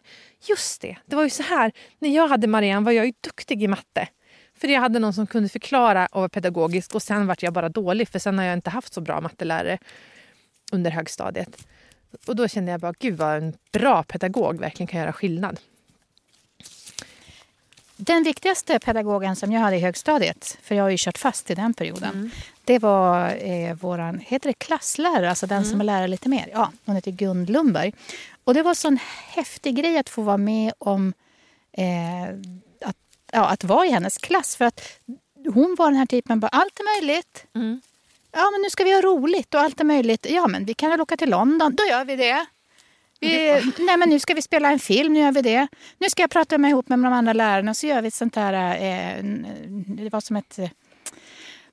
just 0.49 0.81
det, 0.81 0.97
det 1.05 1.15
var 1.15 1.23
ju 1.23 1.29
så 1.29 1.43
här. 1.43 1.71
När 1.99 2.09
jag 2.09 2.27
hade 2.27 2.47
Marianne 2.47 2.85
var 2.85 2.91
jag 2.91 3.05
ju 3.05 3.13
duktig 3.21 3.63
i 3.63 3.67
matte. 3.67 4.07
För 4.57 4.67
jag 4.67 4.81
hade 4.81 4.99
någon 4.99 5.13
som 5.13 5.27
kunde 5.27 5.49
förklara 5.49 6.05
och 6.05 6.21
var 6.21 6.29
pedagogisk 6.29 6.95
och 6.95 7.01
sen 7.01 7.27
vart 7.27 7.43
jag 7.43 7.53
bara 7.53 7.69
dålig 7.69 8.09
för 8.09 8.19
sen 8.19 8.37
har 8.37 8.45
jag 8.45 8.53
inte 8.53 8.69
haft 8.69 8.93
så 8.93 9.01
bra 9.01 9.21
mattelärare 9.21 9.77
under 10.71 10.91
högstadiet. 10.91 11.67
Och 12.27 12.35
då 12.35 12.47
kände 12.47 12.71
jag 12.71 12.79
bara, 12.79 12.93
gud 12.99 13.17
vad 13.17 13.37
en 13.37 13.53
bra 13.71 14.03
pedagog 14.03 14.59
verkligen 14.59 14.87
kan 14.87 14.99
göra 14.99 15.13
skillnad. 15.13 15.59
Den 17.95 18.23
viktigaste 18.23 18.79
pedagogen 18.79 19.35
som 19.35 19.51
jag 19.51 19.61
hade 19.61 19.75
i 19.75 19.79
högstadiet, 19.79 20.57
för 20.61 20.75
jag 20.75 20.83
har 20.83 20.89
ju 20.89 20.97
kört 20.99 21.17
fast 21.17 21.51
i 21.51 21.55
den 21.55 21.73
perioden, 21.73 22.31
det 22.63 22.79
var 22.79 23.35
eh, 23.45 23.73
våran, 23.73 24.19
heter 24.19 24.49
det 24.49 24.53
klasslärare, 24.53 25.29
alltså 25.29 25.47
den 25.47 25.65
som 25.65 25.79
är 25.81 25.85
lärare 25.85 26.07
lite 26.07 26.29
mer. 26.29 26.49
Ja, 26.53 26.71
hon 26.85 26.95
heter 26.95 27.11
Gun 27.11 27.45
Lundberg. 27.45 27.93
Och 28.43 28.53
det 28.53 28.63
var 28.63 28.73
så 28.73 28.87
en 28.87 28.99
häftig 29.27 29.75
grej 29.75 29.97
att 29.97 30.09
få 30.09 30.21
vara 30.21 30.37
med 30.37 30.73
om 30.77 31.13
eh, 31.71 32.23
att, 32.81 32.97
ja, 33.31 33.49
att 33.49 33.63
vara 33.63 33.85
i 33.85 33.91
hennes 33.91 34.17
klass. 34.17 34.55
För 34.55 34.65
att 34.65 34.81
hon 35.53 35.75
var 35.79 35.91
den 35.91 35.99
här 35.99 36.05
typen, 36.05 36.39
bara, 36.39 36.47
allt 36.47 36.79
är 36.79 37.01
möjligt. 37.01 37.45
Ja, 38.31 38.49
men 38.51 38.61
nu 38.61 38.69
ska 38.69 38.83
vi 38.83 38.93
ha 38.93 39.01
roligt 39.01 39.53
och 39.53 39.61
allt 39.61 39.79
är 39.79 39.83
möjligt. 39.83 40.25
Ja, 40.29 40.47
men 40.47 40.65
vi 40.65 40.73
kan 40.73 40.89
väl 40.89 41.01
åka 41.01 41.17
till 41.17 41.29
London. 41.29 41.75
Då 41.75 41.83
gör 41.83 42.05
vi 42.05 42.15
det. 42.15 42.45
Vi, 43.19 43.61
nej, 43.79 43.97
men 43.97 44.09
nu 44.09 44.19
ska 44.19 44.33
vi 44.33 44.41
spela 44.41 44.71
en 44.71 44.79
film. 44.79 45.13
Nu 45.13 45.19
gör 45.19 45.31
vi 45.31 45.41
det. 45.41 45.67
Nu 45.97 46.09
ska 46.09 46.23
jag 46.23 46.29
prata 46.29 46.57
med 46.57 46.69
ihop 46.69 46.89
med 46.89 46.99
de 46.99 47.13
andra 47.13 47.33
lärarna 47.33 47.71
och 47.71 47.77
så 47.77 47.87
gör 47.87 48.01
vi 48.01 48.07
ett 48.07 48.13
sånt 48.13 48.35
här... 48.35 48.75
Eh, 48.75 49.23
det 49.87 50.09
var 50.09 50.21
som 50.21 50.35
ett 50.35 50.59
eh, 50.59 50.69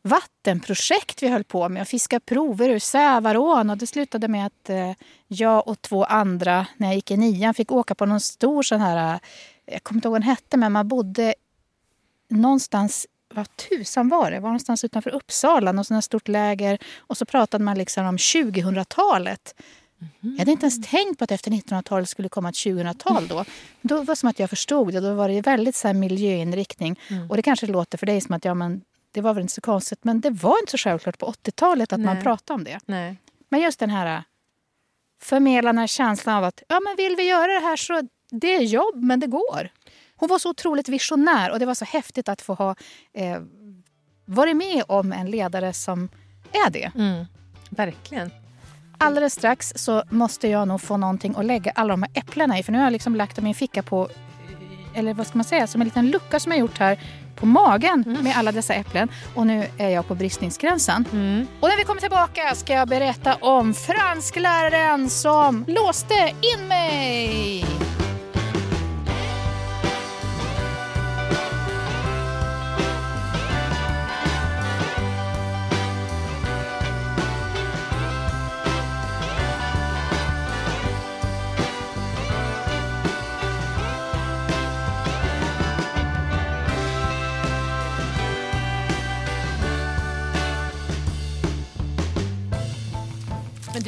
vattenprojekt 0.02 1.22
vi 1.22 1.28
höll 1.28 1.44
på 1.44 1.68
med 1.68 1.82
och 1.82 1.88
fiska 1.88 2.20
prover 2.20 2.68
ur 2.68 2.78
Sävarån. 2.78 3.70
Och 3.70 3.76
det 3.78 3.86
slutade 3.86 4.28
med 4.28 4.46
att 4.46 4.70
eh, 4.70 4.92
jag 5.28 5.68
och 5.68 5.82
två 5.82 6.04
andra, 6.04 6.66
när 6.76 6.86
jag 6.86 6.94
gick 6.94 7.10
i 7.10 7.16
nian, 7.16 7.54
fick 7.54 7.72
åka 7.72 7.94
på 7.94 8.06
någon 8.06 8.20
stor 8.20 8.62
sån 8.62 8.80
här... 8.80 9.14
eh, 9.14 9.20
Jag 9.72 9.82
kommer 9.82 9.98
inte 9.98 10.08
ihåg 10.08 10.12
vad 10.12 10.20
den 10.20 10.28
hette, 10.28 10.56
men 10.56 10.72
man 10.72 10.88
bodde 10.88 11.34
någonstans 12.28 13.06
vad 13.34 13.56
tusan 13.56 14.08
var 14.08 14.30
det? 14.30 14.40
Var 14.40 14.48
någonstans 14.48 14.84
utanför 14.84 15.10
Uppsala, 15.10 15.72
något 15.72 15.86
sånt 15.86 16.04
stort 16.04 16.28
läger. 16.28 16.78
Och 16.98 17.16
så 17.16 17.24
pratade 17.24 17.64
man 17.64 17.78
liksom 17.78 18.06
om 18.06 18.16
2000-talet. 18.16 19.54
Jag 20.20 20.38
hade 20.38 20.50
inte 20.50 20.64
ens 20.64 20.90
tänkt 20.90 21.18
på 21.18 21.24
att 21.24 21.30
efter 21.30 21.50
1900-talet 21.50 22.08
skulle 22.08 22.28
komma 22.28 22.48
ett 22.48 22.54
2000-tal 22.54 23.28
då. 23.28 23.44
Då 23.82 23.96
var 23.96 24.04
det 24.04 24.16
som 24.16 24.28
att 24.28 24.38
jag 24.38 24.50
förstod 24.50 24.92
det. 24.92 25.00
Då 25.00 25.14
var 25.14 25.28
det 25.28 25.40
väldigt 25.40 25.76
så 25.76 25.88
här 25.88 25.94
miljöinriktning. 25.94 27.00
Och 27.28 27.36
det 27.36 27.42
kanske 27.42 27.66
låter 27.66 27.98
för 27.98 28.06
dig 28.06 28.20
som 28.20 28.34
att 28.34 28.44
ja, 28.44 28.54
men 28.54 28.82
det 29.12 29.20
var 29.20 29.34
väl 29.34 29.42
inte 29.42 29.54
så 29.54 29.60
konstigt. 29.60 30.04
Men 30.04 30.20
det 30.20 30.30
var 30.30 30.58
inte 30.60 30.70
så 30.70 30.78
självklart 30.78 31.18
på 31.18 31.26
80-talet 31.26 31.92
att 31.92 32.00
man 32.00 32.14
Nej. 32.14 32.22
pratade 32.22 32.54
om 32.54 32.64
det. 32.64 32.80
Nej. 32.86 33.16
Men 33.48 33.60
just 33.60 33.80
den 33.80 33.90
här 33.90 34.22
förmedla 35.20 35.68
den 35.68 35.78
här 35.78 35.86
känslan 35.86 36.36
av 36.36 36.44
att 36.44 36.62
ja, 36.68 36.80
men 36.80 36.96
vill 36.96 37.16
vi 37.16 37.28
göra 37.28 37.52
det 37.52 37.60
här 37.60 37.76
så 37.76 38.08
det 38.30 38.54
är 38.54 38.62
jobb, 38.62 39.02
men 39.02 39.20
det 39.20 39.26
går. 39.26 39.70
Hon 40.18 40.28
var 40.28 40.38
så 40.38 40.50
otroligt 40.50 40.88
visionär 40.88 41.50
och 41.50 41.58
det 41.58 41.66
var 41.66 41.74
så 41.74 41.84
häftigt 41.84 42.28
att 42.28 42.42
få 42.42 42.54
ha 42.54 42.74
eh, 43.14 43.40
varit 44.24 44.56
med 44.56 44.82
om 44.88 45.12
en 45.12 45.30
ledare 45.30 45.72
som 45.72 46.08
är 46.52 46.70
det. 46.70 46.92
Mm. 46.94 47.24
Verkligen. 47.70 48.30
Alldeles 48.98 49.34
strax 49.34 49.72
så 49.76 50.02
måste 50.10 50.48
jag 50.48 50.68
nog 50.68 50.80
få 50.80 50.96
någonting 50.96 51.34
att 51.36 51.44
lägga 51.44 51.72
alla 51.74 51.92
de 51.92 52.02
här 52.02 52.10
äpplena 52.14 52.58
i. 52.58 52.62
För 52.62 52.72
nu 52.72 52.78
har 52.78 52.84
jag 52.84 52.92
liksom 52.92 53.16
lagt 53.16 53.36
dem 53.36 53.46
i 53.46 53.48
en 53.48 53.54
ficka 53.54 53.82
på, 53.82 54.08
eller 54.94 55.14
vad 55.14 55.26
ska 55.26 55.38
man 55.38 55.44
säga, 55.44 55.66
som 55.66 55.80
en 55.80 55.84
liten 55.84 56.10
lucka 56.10 56.40
som 56.40 56.52
jag 56.52 56.58
gjort 56.58 56.78
här 56.78 56.98
på 57.36 57.46
magen 57.46 58.18
med 58.20 58.36
alla 58.36 58.52
dessa 58.52 58.74
äpplen. 58.74 59.08
Och 59.34 59.46
nu 59.46 59.66
är 59.78 59.88
jag 59.88 60.08
på 60.08 60.14
bristningsgränsen. 60.14 61.04
Mm. 61.12 61.46
Och 61.60 61.68
när 61.68 61.76
vi 61.76 61.84
kommer 61.84 62.00
tillbaka 62.00 62.54
ska 62.54 62.72
jag 62.72 62.88
berätta 62.88 63.34
om 63.34 63.74
franskläraren 63.74 65.10
som 65.10 65.64
låste 65.68 66.14
in 66.40 66.68
mig. 66.68 67.64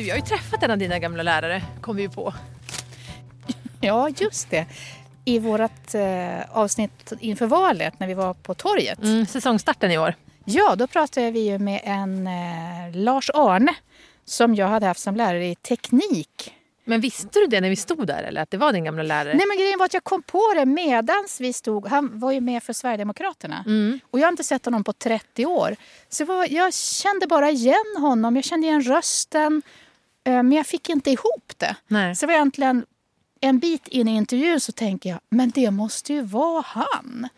Du, 0.01 0.07
jag 0.07 0.15
har 0.15 0.21
ju 0.21 0.27
träffat 0.27 0.63
en 0.63 0.71
av 0.71 0.79
dina 0.79 0.99
gamla 0.99 1.23
lärare, 1.23 1.63
kom 1.81 1.97
vi 1.97 2.03
ju 2.03 2.11
på. 2.11 2.35
Ja, 3.81 4.09
just 4.09 4.51
det. 4.51 4.67
I 5.25 5.39
vårt 5.39 5.95
eh, 5.95 6.57
avsnitt 6.57 7.13
inför 7.21 7.47
valet 7.47 8.01
när 8.01 8.07
vi 8.07 8.15
var 8.15 8.35
på 8.35 8.55
torget. 8.55 9.03
Mm, 9.03 9.27
säsongstarten 9.27 9.91
i 9.91 9.99
år. 9.99 10.15
Ja, 10.45 10.75
då 10.77 10.87
pratade 10.87 11.31
vi 11.31 11.41
ju 11.41 11.59
med 11.59 11.81
en 11.85 12.27
eh, 12.27 12.97
Lars 12.97 13.31
Arne 13.35 13.75
som 14.25 14.55
jag 14.55 14.69
hade 14.69 14.87
haft 14.87 15.01
som 15.01 15.17
lärare 15.17 15.47
i 15.47 15.55
teknik. 15.55 16.55
Men 16.85 17.01
visste 17.01 17.39
du 17.39 17.47
det 17.47 17.61
när 17.61 17.69
vi 17.69 17.77
stod 17.77 18.07
där 18.07 18.23
eller 18.23 18.43
att 18.43 18.51
det 18.51 18.57
var 18.57 18.73
din 18.73 18.85
gamla 18.85 19.03
lärare? 19.03 19.35
Nej 19.35 19.47
men 19.49 19.57
grejen 19.57 19.79
var 19.79 19.87
att 19.87 19.95
jag 19.95 20.05
kom 20.05 20.23
på 20.23 20.53
det 20.55 20.67
medans 20.67 21.41
vi 21.41 21.53
stod, 21.53 21.87
han 21.87 22.19
var 22.19 22.33
ju 22.33 22.41
med 22.41 22.63
för 22.63 22.73
Sverigedemokraterna. 22.73 23.65
Mm. 23.67 24.01
Och 24.11 24.19
jag 24.19 24.25
har 24.25 24.31
inte 24.31 24.45
sett 24.45 24.65
honom 24.65 24.85
på 24.85 24.93
30 24.93 25.47
år. 25.47 25.77
Så 26.09 26.25
var, 26.25 26.47
jag 26.51 26.75
kände 26.75 27.27
bara 27.27 27.51
igen 27.51 27.97
honom, 27.99 28.37
jag 28.37 28.45
kände 28.45 28.67
igen 28.67 28.83
rösten. 28.83 29.63
Eh, 30.31 30.43
Men 30.43 30.53
jag 30.53 30.67
fick 30.67 30.89
inte 30.89 31.11
ihop 31.11 31.53
det. 31.57 31.77
Nej. 31.89 32.17
Så 32.17 32.27
var 32.27 32.35
egentligen 32.35 32.87
en 33.41 33.59
bit 33.59 33.89
in 33.89 34.09
i 34.09 34.17
intervjun 34.17 34.61
så 34.61 34.73
tänker 34.73 35.11
jag, 35.11 35.21
men 35.29 35.51
det 35.51 35.71
måste 35.71 36.13
ju 36.13 36.23
vara 36.23 36.65
han. 36.67 37.29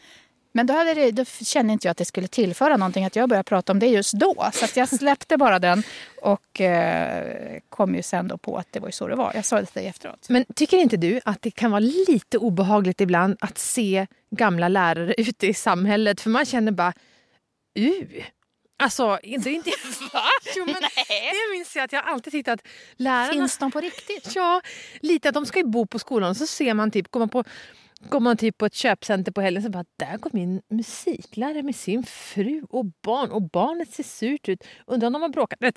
Men 0.55 0.67
då, 0.67 0.75
hade 0.75 0.95
det, 0.95 1.11
då 1.11 1.25
kände 1.25 1.73
inte 1.73 1.87
jag 1.87 1.91
att 1.91 1.97
det 1.97 2.05
skulle 2.05 2.29
tillföra 2.29 2.77
någonting 2.77 3.05
att 3.05 3.17
jag 3.17 3.29
började 3.29 3.49
prata 3.49 3.73
om 3.73 3.79
det 3.79 3.87
just 3.87 4.13
då. 4.13 4.51
Så 4.53 4.67
jag 4.81 4.89
släppte 4.89 5.37
bara 5.37 5.59
den 5.59 5.83
och 6.23 6.61
eh, 6.61 7.59
kom 7.69 7.95
ju 7.95 8.03
sen 8.03 8.29
då 8.29 8.39
på 8.39 8.57
att 8.57 8.67
det 8.71 8.81
var 8.81 8.89
ju 8.89 8.93
så 8.93 9.09
det 9.09 9.15
var. 9.15 9.33
Jag 9.35 9.45
sa 9.45 9.61
det 9.61 9.67
till 9.67 9.75
dig 9.75 9.87
efteråt. 9.87 10.27
Men 10.29 10.45
tycker 10.55 10.79
inte 10.79 10.97
du 10.97 11.21
att 11.25 11.43
det 11.43 11.51
kan 11.51 11.71
vara 11.71 11.81
lite 11.81 12.39
obehagligt 12.39 13.01
ibland 13.01 13.37
att 13.41 13.59
se 13.59 14.07
gamla 14.31 14.69
lärare 14.69 15.15
ute 15.19 15.47
i 15.47 15.55
samhället? 15.55 16.21
För 16.21 16.31
man 16.31 16.45
känner 16.45 16.73
bara, 16.73 16.93
uh. 17.79 18.25
Alltså, 18.77 19.19
inte... 19.23 19.51
inte 19.51 19.71
va? 20.13 20.23
Jo, 20.57 20.65
men 20.65 20.75
det 20.75 21.53
minns 21.53 21.77
jag 21.77 21.85
att 21.85 21.93
jag 21.93 22.05
alltid 22.05 22.33
tyckt 22.33 22.49
att 22.49 22.67
lärarna... 22.97 23.33
Finns 23.33 23.59
de 23.59 23.71
på 23.71 23.81
riktigt? 23.81 24.33
Ja, 24.35 24.61
lite 25.01 25.29
att 25.29 25.35
de 25.35 25.47
ska 25.47 25.59
ju 25.59 25.67
bo 25.67 25.87
på 25.87 25.99
skolan 25.99 26.35
så 26.35 26.47
ser 26.47 26.75
man 26.75 26.91
typ, 26.91 27.11
går 27.11 27.21
man 27.21 27.29
på 27.29 27.45
Går 28.09 28.21
man 28.21 28.37
typ 28.37 28.59
på 28.59 28.67
ett 28.67 28.75
köpcenter 28.75 29.33
på 29.33 29.41
helgen 29.41 29.63
så 29.63 29.71
bara 29.71 29.85
där 29.97 30.17
går 30.19 30.31
min 30.35 30.63
musiklärare 30.71 31.63
med 31.63 31.77
sin 31.77 32.05
fru 32.05 32.63
och 32.71 32.85
barn 33.03 33.31
och 33.31 33.43
barnet 33.43 33.91
ser 33.91 34.03
surt 34.03 34.49
ut. 34.49 34.65
Undrar 34.87 35.07
om 35.07 35.13
de 35.13 35.23
har 35.23 35.29
bråkat. 35.29 35.59
Nej, 35.61 35.73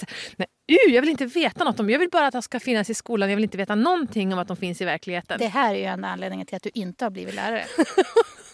uh, 0.71 0.93
jag 0.93 1.01
vill 1.01 1.10
inte 1.10 1.25
veta 1.25 1.63
något 1.63 1.79
om 1.79 1.89
Jag 1.89 1.99
vill 1.99 2.10
bara 2.10 2.27
att 2.27 2.34
de 2.34 2.41
ska 2.41 2.60
finnas 2.60 2.89
i 2.89 2.93
skolan. 2.93 3.29
Jag 3.29 3.36
vill 3.36 3.43
inte 3.43 3.58
veta 3.58 3.75
någonting 3.75 4.34
om 4.34 4.39
att 4.39 4.47
de 4.47 4.58
finns 4.58 4.81
i 4.81 4.86
verkligheten. 4.86 5.39
Det 5.39 5.47
här 5.47 5.73
är 5.73 5.79
ju 5.79 5.86
en 5.86 6.03
anledning 6.03 6.45
till 6.45 6.55
att 6.55 6.63
du 6.63 6.71
inte 6.73 7.05
har 7.05 7.10
blivit 7.10 7.36
lärare. 7.36 7.65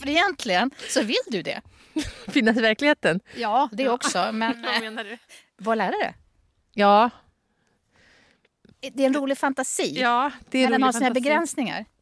För 0.00 0.08
egentligen 0.08 0.70
så 0.88 1.02
vill 1.02 1.16
du 1.26 1.42
det. 1.42 1.60
Finnas 2.28 2.56
i 2.56 2.60
verkligheten. 2.60 3.20
Ja, 3.36 3.68
det 3.72 3.88
också. 3.88 4.30
Men 4.32 4.62
Vad 4.66 4.74
eh, 4.74 4.80
menar 4.80 5.04
du? 5.04 5.18
vara 5.56 5.74
lärare, 5.74 6.14
Ja, 6.74 7.10
det 8.80 9.02
är 9.02 9.06
en 9.06 9.14
rolig 9.14 9.38
fantasi. 9.38 10.00
ja 10.00 10.30
det 10.50 10.58
är 10.58 10.70
den 10.70 10.82
rolig 10.82 10.92
fantasi. 10.94 11.14
begränsningar. 11.14 11.84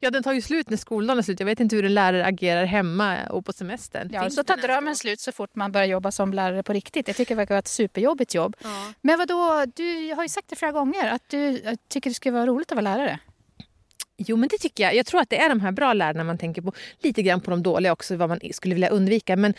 Ja, 0.00 0.10
den 0.10 0.22
tar 0.22 0.32
ju 0.32 0.40
slut 0.42 0.70
när 0.70 0.76
skoldagen 0.76 1.18
är 1.18 1.22
slut. 1.22 1.40
Jag 1.40 1.44
vet 1.46 1.60
inte 1.60 1.76
hur 1.76 1.84
en 1.84 1.94
lärare 1.94 2.24
agerar 2.24 2.64
hemma 2.64 3.26
och 3.26 3.46
på 3.46 3.52
semestern. 3.52 4.10
Ja, 4.12 4.22
Finns 4.22 4.34
så 4.34 4.44
tar 4.44 4.56
drömmen 4.56 4.96
slut 4.96 5.20
så 5.20 5.32
fort 5.32 5.54
man 5.54 5.72
börjar 5.72 5.86
jobba 5.86 6.12
som 6.12 6.32
lärare 6.32 6.62
på 6.62 6.72
riktigt. 6.72 7.08
Jag 7.08 7.16
tycker 7.16 7.34
det 7.34 7.36
verkar 7.36 7.54
vara 7.54 7.58
ett 7.58 7.68
superjobbigt 7.68 8.34
jobb. 8.34 8.56
Ja. 8.62 8.92
Men 9.00 9.18
vadå, 9.18 9.64
du 9.76 10.14
har 10.14 10.22
ju 10.22 10.28
sagt 10.28 10.48
det 10.48 10.56
flera 10.56 10.72
gånger 10.72 11.10
att 11.10 11.28
du 11.28 11.62
tycker 11.88 12.10
det 12.10 12.14
skulle 12.14 12.32
vara 12.32 12.46
roligt 12.46 12.72
att 12.72 12.76
vara 12.76 12.96
lärare. 12.96 13.18
Jo, 14.16 14.36
men 14.36 14.48
det 14.48 14.58
tycker 14.58 14.84
jag. 14.84 14.94
Jag 14.94 15.06
tror 15.06 15.20
att 15.20 15.30
det 15.30 15.38
är 15.38 15.48
de 15.48 15.60
här 15.60 15.72
bra 15.72 15.92
lärarna 15.92 16.24
man 16.24 16.38
tänker 16.38 16.62
på. 16.62 16.72
Lite 16.98 17.22
grann 17.22 17.40
på 17.40 17.50
de 17.50 17.62
dåliga 17.62 17.92
också, 17.92 18.16
vad 18.16 18.28
man 18.28 18.40
skulle 18.52 18.74
vilja 18.74 18.88
undvika. 18.88 19.36
Men 19.36 19.54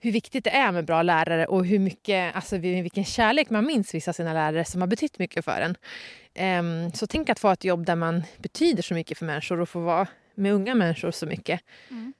hur 0.00 0.12
viktigt 0.12 0.44
det 0.44 0.50
är 0.50 0.72
med 0.72 0.84
bra 0.84 1.02
lärare 1.02 1.46
och 1.46 1.66
hur 1.66 1.78
mycket, 1.78 2.36
alltså 2.36 2.58
vilken 2.58 3.04
kärlek 3.04 3.50
man 3.50 3.66
minns 3.66 3.94
vissa 3.94 4.10
av 4.10 4.12
sina 4.12 4.32
lärare 4.32 4.64
som 4.64 4.80
har 4.80 4.88
betytt 4.88 5.18
mycket 5.18 5.44
för 5.44 5.60
en. 5.60 5.76
Ehm, 6.34 6.92
så 6.92 7.06
tänk 7.06 7.28
att 7.28 7.38
få 7.38 7.50
ett 7.50 7.64
jobb 7.64 7.86
där 7.86 7.96
man 7.96 8.22
betyder 8.38 8.82
så 8.82 8.94
mycket 8.94 9.18
för 9.18 9.26
människor 9.26 9.60
och 9.60 9.68
få 9.68 9.80
vara 9.80 10.06
med 10.34 10.52
unga 10.52 10.74
människor 10.74 11.10
så 11.10 11.26
mycket. 11.26 11.60
Mm. 11.90 12.12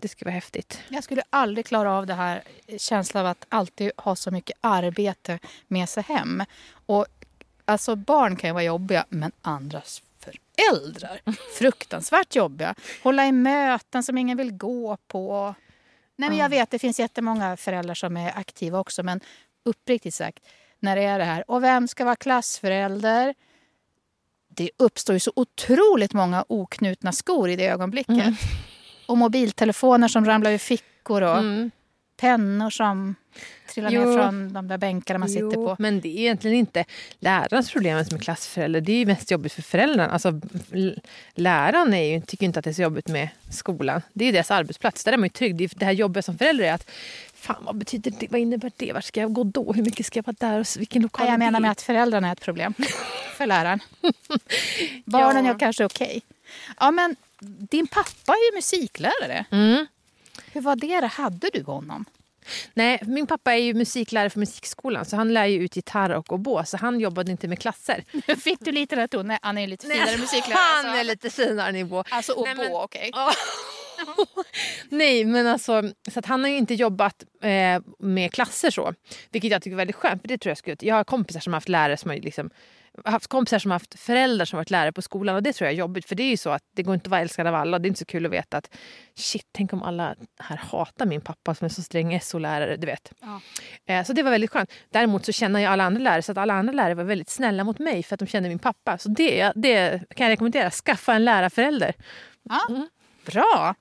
Det 0.00 0.08
skulle 0.08 0.26
vara 0.26 0.34
häftigt. 0.34 0.82
Jag 0.88 1.04
skulle 1.04 1.22
aldrig 1.30 1.66
klara 1.66 1.92
av 1.92 2.06
det 2.06 2.14
här 2.14 2.42
eh, 2.66 2.78
känslan 2.78 3.26
av 3.26 3.30
att 3.30 3.46
alltid 3.48 3.92
ha 3.96 4.16
så 4.16 4.30
mycket 4.30 4.56
arbete 4.60 5.38
med 5.68 5.88
sig 5.88 6.02
hem. 6.02 6.44
Och 6.86 7.06
alltså 7.64 7.96
barn 7.96 8.36
kan 8.36 8.48
ju 8.48 8.54
vara 8.54 8.64
jobbiga, 8.64 9.04
men 9.08 9.32
andras 9.42 10.02
föräldrar, 10.24 11.20
fruktansvärt 11.58 12.36
jobbiga. 12.36 12.74
Hålla 13.02 13.26
i 13.26 13.32
möten 13.32 14.02
som 14.02 14.18
ingen 14.18 14.36
vill 14.38 14.52
gå 14.52 14.96
på. 14.96 15.54
Nej, 16.16 16.28
men 16.28 16.38
jag 16.38 16.48
vet, 16.48 16.70
det 16.70 16.78
finns 16.78 17.00
jättemånga 17.00 17.56
föräldrar 17.56 17.94
som 17.94 18.16
är 18.16 18.38
aktiva 18.38 18.78
också, 18.78 19.02
men 19.02 19.20
uppriktigt 19.64 20.14
sagt, 20.14 20.38
när 20.78 20.96
det 20.96 21.02
är 21.02 21.18
det 21.18 21.24
här, 21.24 21.50
och 21.50 21.62
vem 21.62 21.88
ska 21.88 22.04
vara 22.04 22.16
klassförälder? 22.16 23.34
Det 24.48 24.70
uppstår 24.76 25.14
ju 25.14 25.20
så 25.20 25.32
otroligt 25.36 26.12
många 26.12 26.44
oknutna 26.48 27.12
skor 27.12 27.50
i 27.50 27.56
det 27.56 27.68
ögonblicket. 27.68 28.10
Mm. 28.14 28.34
Och 29.08 29.18
mobiltelefoner 29.18 30.08
som 30.08 30.24
ramlar 30.26 30.52
ur 30.52 30.58
fickor 30.58 31.22
och 31.22 31.38
Mm. 31.38 31.70
pennor 32.16 32.70
som 32.70 33.14
trillar 33.88 34.02
Jo. 34.04 34.10
ner 34.10 34.22
från 34.22 34.52
de 34.52 34.68
där 34.68 34.78
bänkarna 34.78 35.18
man 35.18 35.28
sitter 35.28 35.42
Jo, 35.42 35.52
på. 35.66 35.76
Men 35.78 36.00
det 36.00 36.08
är 36.08 36.20
egentligen 36.20 36.56
inte 36.56 36.84
lärarens 37.18 37.70
problem 37.72 38.04
som 38.04 38.16
är 38.16 38.20
klassförälder. 38.20 38.80
Det 38.80 38.92
är 38.92 38.96
ju 38.98 39.06
mest 39.06 39.30
jobbigt 39.30 39.52
för 39.52 39.62
föräldrarna. 39.62 40.12
Alltså, 40.12 40.40
läraren 41.34 41.94
är 41.94 42.02
ju, 42.14 42.20
tycker 42.20 42.46
inte 42.46 42.58
att 42.58 42.64
det 42.64 42.70
är 42.70 42.74
så 42.74 42.82
jobbigt 42.82 43.08
med 43.08 43.28
skolan. 43.50 44.02
Det 44.12 44.24
är 44.24 44.32
deras 44.32 44.50
arbetsplats. 44.50 45.04
Där 45.04 45.12
är 45.12 45.16
man 45.16 45.24
ju 45.24 45.30
trygg. 45.30 45.56
Det, 45.56 45.66
det 45.78 45.84
här 45.84 45.92
jobbiga 45.92 46.22
som 46.22 46.38
förälder 46.38 46.64
är 46.64 46.72
att 46.72 46.90
Fan, 47.34 47.56
vad 47.64 47.76
betyder 47.76 48.12
det? 48.20 48.26
Vad 48.30 48.40
innebär 48.40 48.72
det? 48.76 48.92
Var 48.92 49.00
ska 49.00 49.20
jag 49.20 49.32
gå 49.32 49.44
då? 49.44 49.72
Hur 49.72 49.82
mycket 49.82 50.06
ska 50.06 50.18
jag 50.18 50.26
vara 50.26 50.36
där? 50.52 50.60
Och 50.60 50.66
vilken 50.78 51.02
lokal 51.02 51.26
jag 51.28 51.38
menar 51.38 51.60
med 51.60 51.70
att 51.70 51.82
föräldrarna 51.82 52.28
är 52.28 52.32
ett 52.32 52.40
problem 52.40 52.74
för 53.36 53.46
läraren. 53.46 53.80
Barnen 55.04 55.44
Ja. 55.44 55.54
är 55.54 55.58
kanske 55.58 55.84
okej. 55.84 56.22
Ja, 56.80 56.90
men 56.90 57.16
din 57.58 57.86
pappa 57.86 58.32
är 58.32 58.52
ju 58.52 58.56
musiklärare. 58.56 59.44
Mm. 59.50 59.86
Hur 60.52 60.60
var 60.60 60.76
det? 60.76 61.06
Hade 61.06 61.50
du 61.52 61.62
honom? 61.62 62.04
Nej, 62.74 63.00
min 63.06 63.26
pappa 63.26 63.52
är 63.52 63.56
ju 63.58 63.74
musiklärare 63.74 64.30
för 64.30 64.38
musikskolan 64.40 65.04
så 65.04 65.16
han 65.16 65.32
lär 65.34 65.46
ju 65.46 65.62
ut 65.64 65.76
gitarr 65.76 66.10
och 66.10 66.32
oboe 66.32 66.64
så 66.66 66.76
han 66.76 67.00
jobbade 67.00 67.30
inte 67.30 67.48
med 67.48 67.58
klasser. 67.58 68.04
Fick 68.36 68.60
du 68.60 68.72
lite 68.72 68.96
här 68.96 69.06
tonen? 69.06 69.26
Nej, 69.26 69.38
han 69.42 69.58
är 69.58 69.62
ju 69.62 69.66
lite 69.66 69.86
finare 69.86 70.18
musiklärare. 70.18 70.60
Han 70.84 70.84
så- 70.94 71.00
är 71.00 71.04
lite 71.04 71.30
finare 71.30 71.72
nivå. 71.72 72.04
Alltså 72.10 72.32
Nej, 72.44 72.52
oboe, 72.52 72.64
men- 72.64 72.74
okej. 72.74 73.10
Nej, 74.88 75.24
men 75.24 75.46
alltså, 75.46 75.82
så 76.12 76.18
att 76.18 76.26
han 76.26 76.40
har 76.44 76.50
ju 76.50 76.56
inte 76.56 76.74
jobbat 76.74 77.24
eh, 77.42 77.80
med 77.98 78.32
klasser 78.32 78.70
så. 78.70 78.94
Vilket 79.30 79.50
jag 79.50 79.62
tycker 79.62 79.74
är 79.74 79.76
väldigt 79.76 79.96
skönt. 79.96 80.20
För 80.22 80.28
det 80.28 80.38
tror 80.38 80.50
jag, 80.50 80.58
skulle, 80.58 80.76
jag 80.80 80.94
har 80.94 81.04
kompisar 81.04 81.40
som 81.40 81.52
har 81.52 81.56
haft 81.56 81.68
lärare 81.68 81.96
som 81.96 82.10
har 82.10 82.16
liksom, 82.16 82.50
haft 83.04 83.26
kompisar 83.26 83.58
som 83.58 83.70
haft 83.70 84.00
föräldrar 84.00 84.44
som 84.44 84.56
varit 84.56 84.70
lärare 84.70 84.92
på 84.92 85.02
skolan 85.02 85.36
och 85.36 85.42
det 85.42 85.52
tror 85.52 85.66
jag 85.66 85.72
är 85.74 85.78
jobbigt 85.78 86.06
för 86.08 86.14
det 86.14 86.22
är 86.22 86.30
ju 86.30 86.36
så 86.36 86.50
att 86.50 86.62
det 86.76 86.82
går 86.82 86.94
inte 86.94 87.06
att 87.06 87.10
vara 87.10 87.20
älskad 87.20 87.46
av 87.46 87.54
alla 87.54 87.76
och 87.76 87.80
det 87.80 87.86
är 87.86 87.88
inte 87.88 87.98
så 87.98 88.04
kul 88.04 88.26
att 88.26 88.32
veta 88.32 88.56
att 88.56 88.70
shit, 89.14 89.46
tänk 89.52 89.72
om 89.72 89.82
alla 89.82 90.14
här 90.40 90.56
hatar 90.56 91.06
min 91.06 91.20
pappa 91.20 91.54
som 91.54 91.64
är 91.64 91.68
så 91.68 91.82
sträng 91.82 92.20
SO-lärare, 92.20 92.76
du 92.76 92.86
vet. 92.86 93.12
Ja. 93.20 93.40
Eh, 93.94 94.04
Så 94.04 94.12
det 94.12 94.22
var 94.22 94.30
väldigt 94.30 94.50
skönt. 94.50 94.72
Däremot 94.90 95.24
så 95.26 95.32
känner 95.32 95.60
jag 95.60 95.72
alla 95.72 95.84
andra 95.84 96.00
lärare 96.02 96.22
så 96.22 96.32
att 96.32 96.38
alla 96.38 96.54
andra 96.54 96.72
lärare 96.72 96.94
var 96.94 97.04
väldigt 97.04 97.30
snälla 97.30 97.64
mot 97.64 97.78
mig 97.78 98.02
för 98.02 98.14
att 98.14 98.20
de 98.20 98.26
kände 98.26 98.48
min 98.48 98.58
pappa. 98.58 98.98
Så 98.98 99.08
det, 99.08 99.52
det 99.54 100.02
kan 100.16 100.26
jag 100.26 100.32
rekommendera, 100.32 100.70
skaffa 100.70 101.14
en 101.14 101.24
lärarförälder. 101.24 101.94
Ja. 102.42 102.86
Bra! 103.26 103.74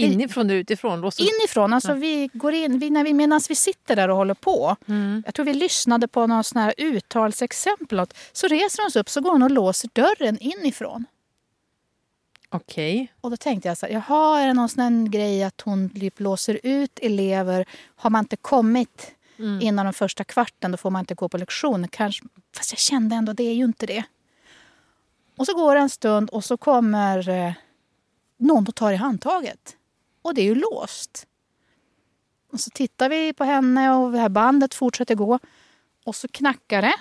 Inifrån 0.05 0.51
och 0.51 0.55
utifrån? 0.55 1.01
Låser... 1.01 1.23
Inifrån, 1.23 1.73
alltså 1.73 1.95
vi 1.95 2.31
går 2.33 2.53
in, 2.55 2.79
vi, 2.79 2.91
när 2.91 3.05
vi, 3.05 3.15
medan 3.15 3.41
vi 3.49 3.55
sitter 3.55 3.97
där 3.97 4.09
och 4.09 4.17
håller 4.17 4.35
på. 4.35 4.77
Mm. 4.89 5.23
Jag 5.27 5.35
tror 5.35 5.47
vi 5.47 5.55
lyssnade 5.55 6.09
på 6.09 6.27
någon 6.27 6.45
sån 6.45 6.63
här 6.63 6.75
uttalsexempel. 6.77 8.07
Så 8.33 8.47
reser 8.47 8.83
hon 8.83 8.91
sig 8.91 9.01
upp 9.01 9.09
så 9.09 9.21
går 9.21 9.31
hon 9.33 9.43
och 9.43 9.51
låser 9.51 9.91
dörren 9.93 10.39
inifrån. 10.39 11.05
Okej. 12.49 13.13
Och 13.21 13.31
då 13.31 13.37
tänkte 13.37 13.69
jag 13.69 13.79
så 13.79 13.87
här, 13.87 13.93
jaha, 13.93 14.41
är 14.41 14.47
det 14.47 14.55
någon 14.55 14.69
sån 14.69 15.11
grej 15.11 15.45
att 15.45 15.61
hon 15.61 15.91
typ 15.91 16.21
låser 16.21 16.61
ut 16.63 16.99
elever? 17.03 17.65
Har 17.97 18.11
man 18.11 18.25
inte 18.25 18.37
kommit 18.37 19.15
Mm. 19.41 19.61
innan 19.63 19.87
den 19.87 19.93
första 19.93 20.25
kvarten, 20.25 20.71
då 20.71 20.77
får 20.77 20.91
man 20.91 21.01
inte 21.01 21.15
gå 21.15 21.29
på 21.29 21.39
lektion. 21.39 21.89
Kanske, 21.89 22.25
fast 22.57 22.73
jag 22.73 22.79
kände 22.79 23.17
ändå, 23.17 23.33
det 23.33 23.43
är 23.43 23.55
ju 23.55 23.65
inte 23.65 23.87
det. 23.87 24.05
Och 25.37 25.47
så 25.47 25.55
går 25.55 25.75
det 25.75 25.81
en 25.81 25.89
stund 25.91 26.31
och 26.31 26.45
så 26.45 26.57
kommer 26.57 27.29
eh, 27.29 27.53
någon 28.37 28.69
och 28.69 28.75
tar 28.75 28.93
i 28.93 28.97
handtaget. 28.97 29.77
Och 30.23 30.35
det 30.35 30.41
är 30.41 30.45
ju 30.45 30.55
låst. 30.55 31.27
Och 32.53 32.61
så 32.61 32.71
tittar 32.71 33.09
vi 33.09 33.33
på 33.33 33.45
henne 33.45 33.91
och 33.91 34.13
det 34.13 34.19
här 34.19 34.29
bandet 34.29 34.75
fortsätter 34.75 35.15
gå. 35.15 35.39
Och 36.05 36.17
så 36.17 36.29
knackar 36.29 36.83
det. 36.83 36.95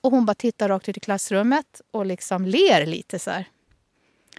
Och 0.00 0.10
hon 0.10 0.26
bara 0.26 0.34
tittar 0.34 0.68
rakt 0.68 0.88
ut 0.88 0.96
i 0.96 1.00
klassrummet 1.00 1.80
och 1.90 2.06
liksom 2.06 2.46
ler 2.46 2.86
lite 2.86 3.18
så 3.18 3.30
här. 3.30 3.48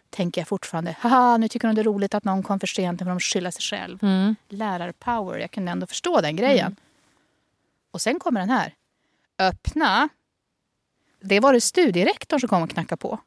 Tänker 0.10 0.42
jag 0.42 0.48
fortfarande. 0.48 0.96
Haha, 1.00 1.38
nu 1.38 1.48
tycker 1.48 1.68
hon 1.68 1.76
det 1.76 1.82
är 1.82 1.84
roligt 1.84 2.14
att 2.14 2.24
någon 2.24 2.44
kom 2.44 2.60
för 2.60 2.68
sent. 2.68 3.00
Nu 3.00 3.06
får 3.06 3.10
de 3.10 3.20
skylla 3.20 3.52
sig 3.52 3.62
själv. 3.62 4.04
Mm. 4.04 4.36
Lärarpower, 4.50 5.40
jag 5.40 5.52
kunde 5.52 5.72
ändå 5.72 5.88
förstå 5.88 6.22
den 6.22 6.36
grejen. 6.36 6.76
Och 7.92 8.02
sen 8.02 8.20
kommer 8.20 8.40
den 8.40 8.50
här. 8.50 8.74
Öppna. 9.40 10.10
Det 11.20 11.40
var 11.40 11.54
det 11.54 11.62
studierektorn 11.62 12.40
som 12.40 12.50
kom 12.50 12.64
och 12.64 12.70
knackade 12.70 13.00
på. 13.00 13.20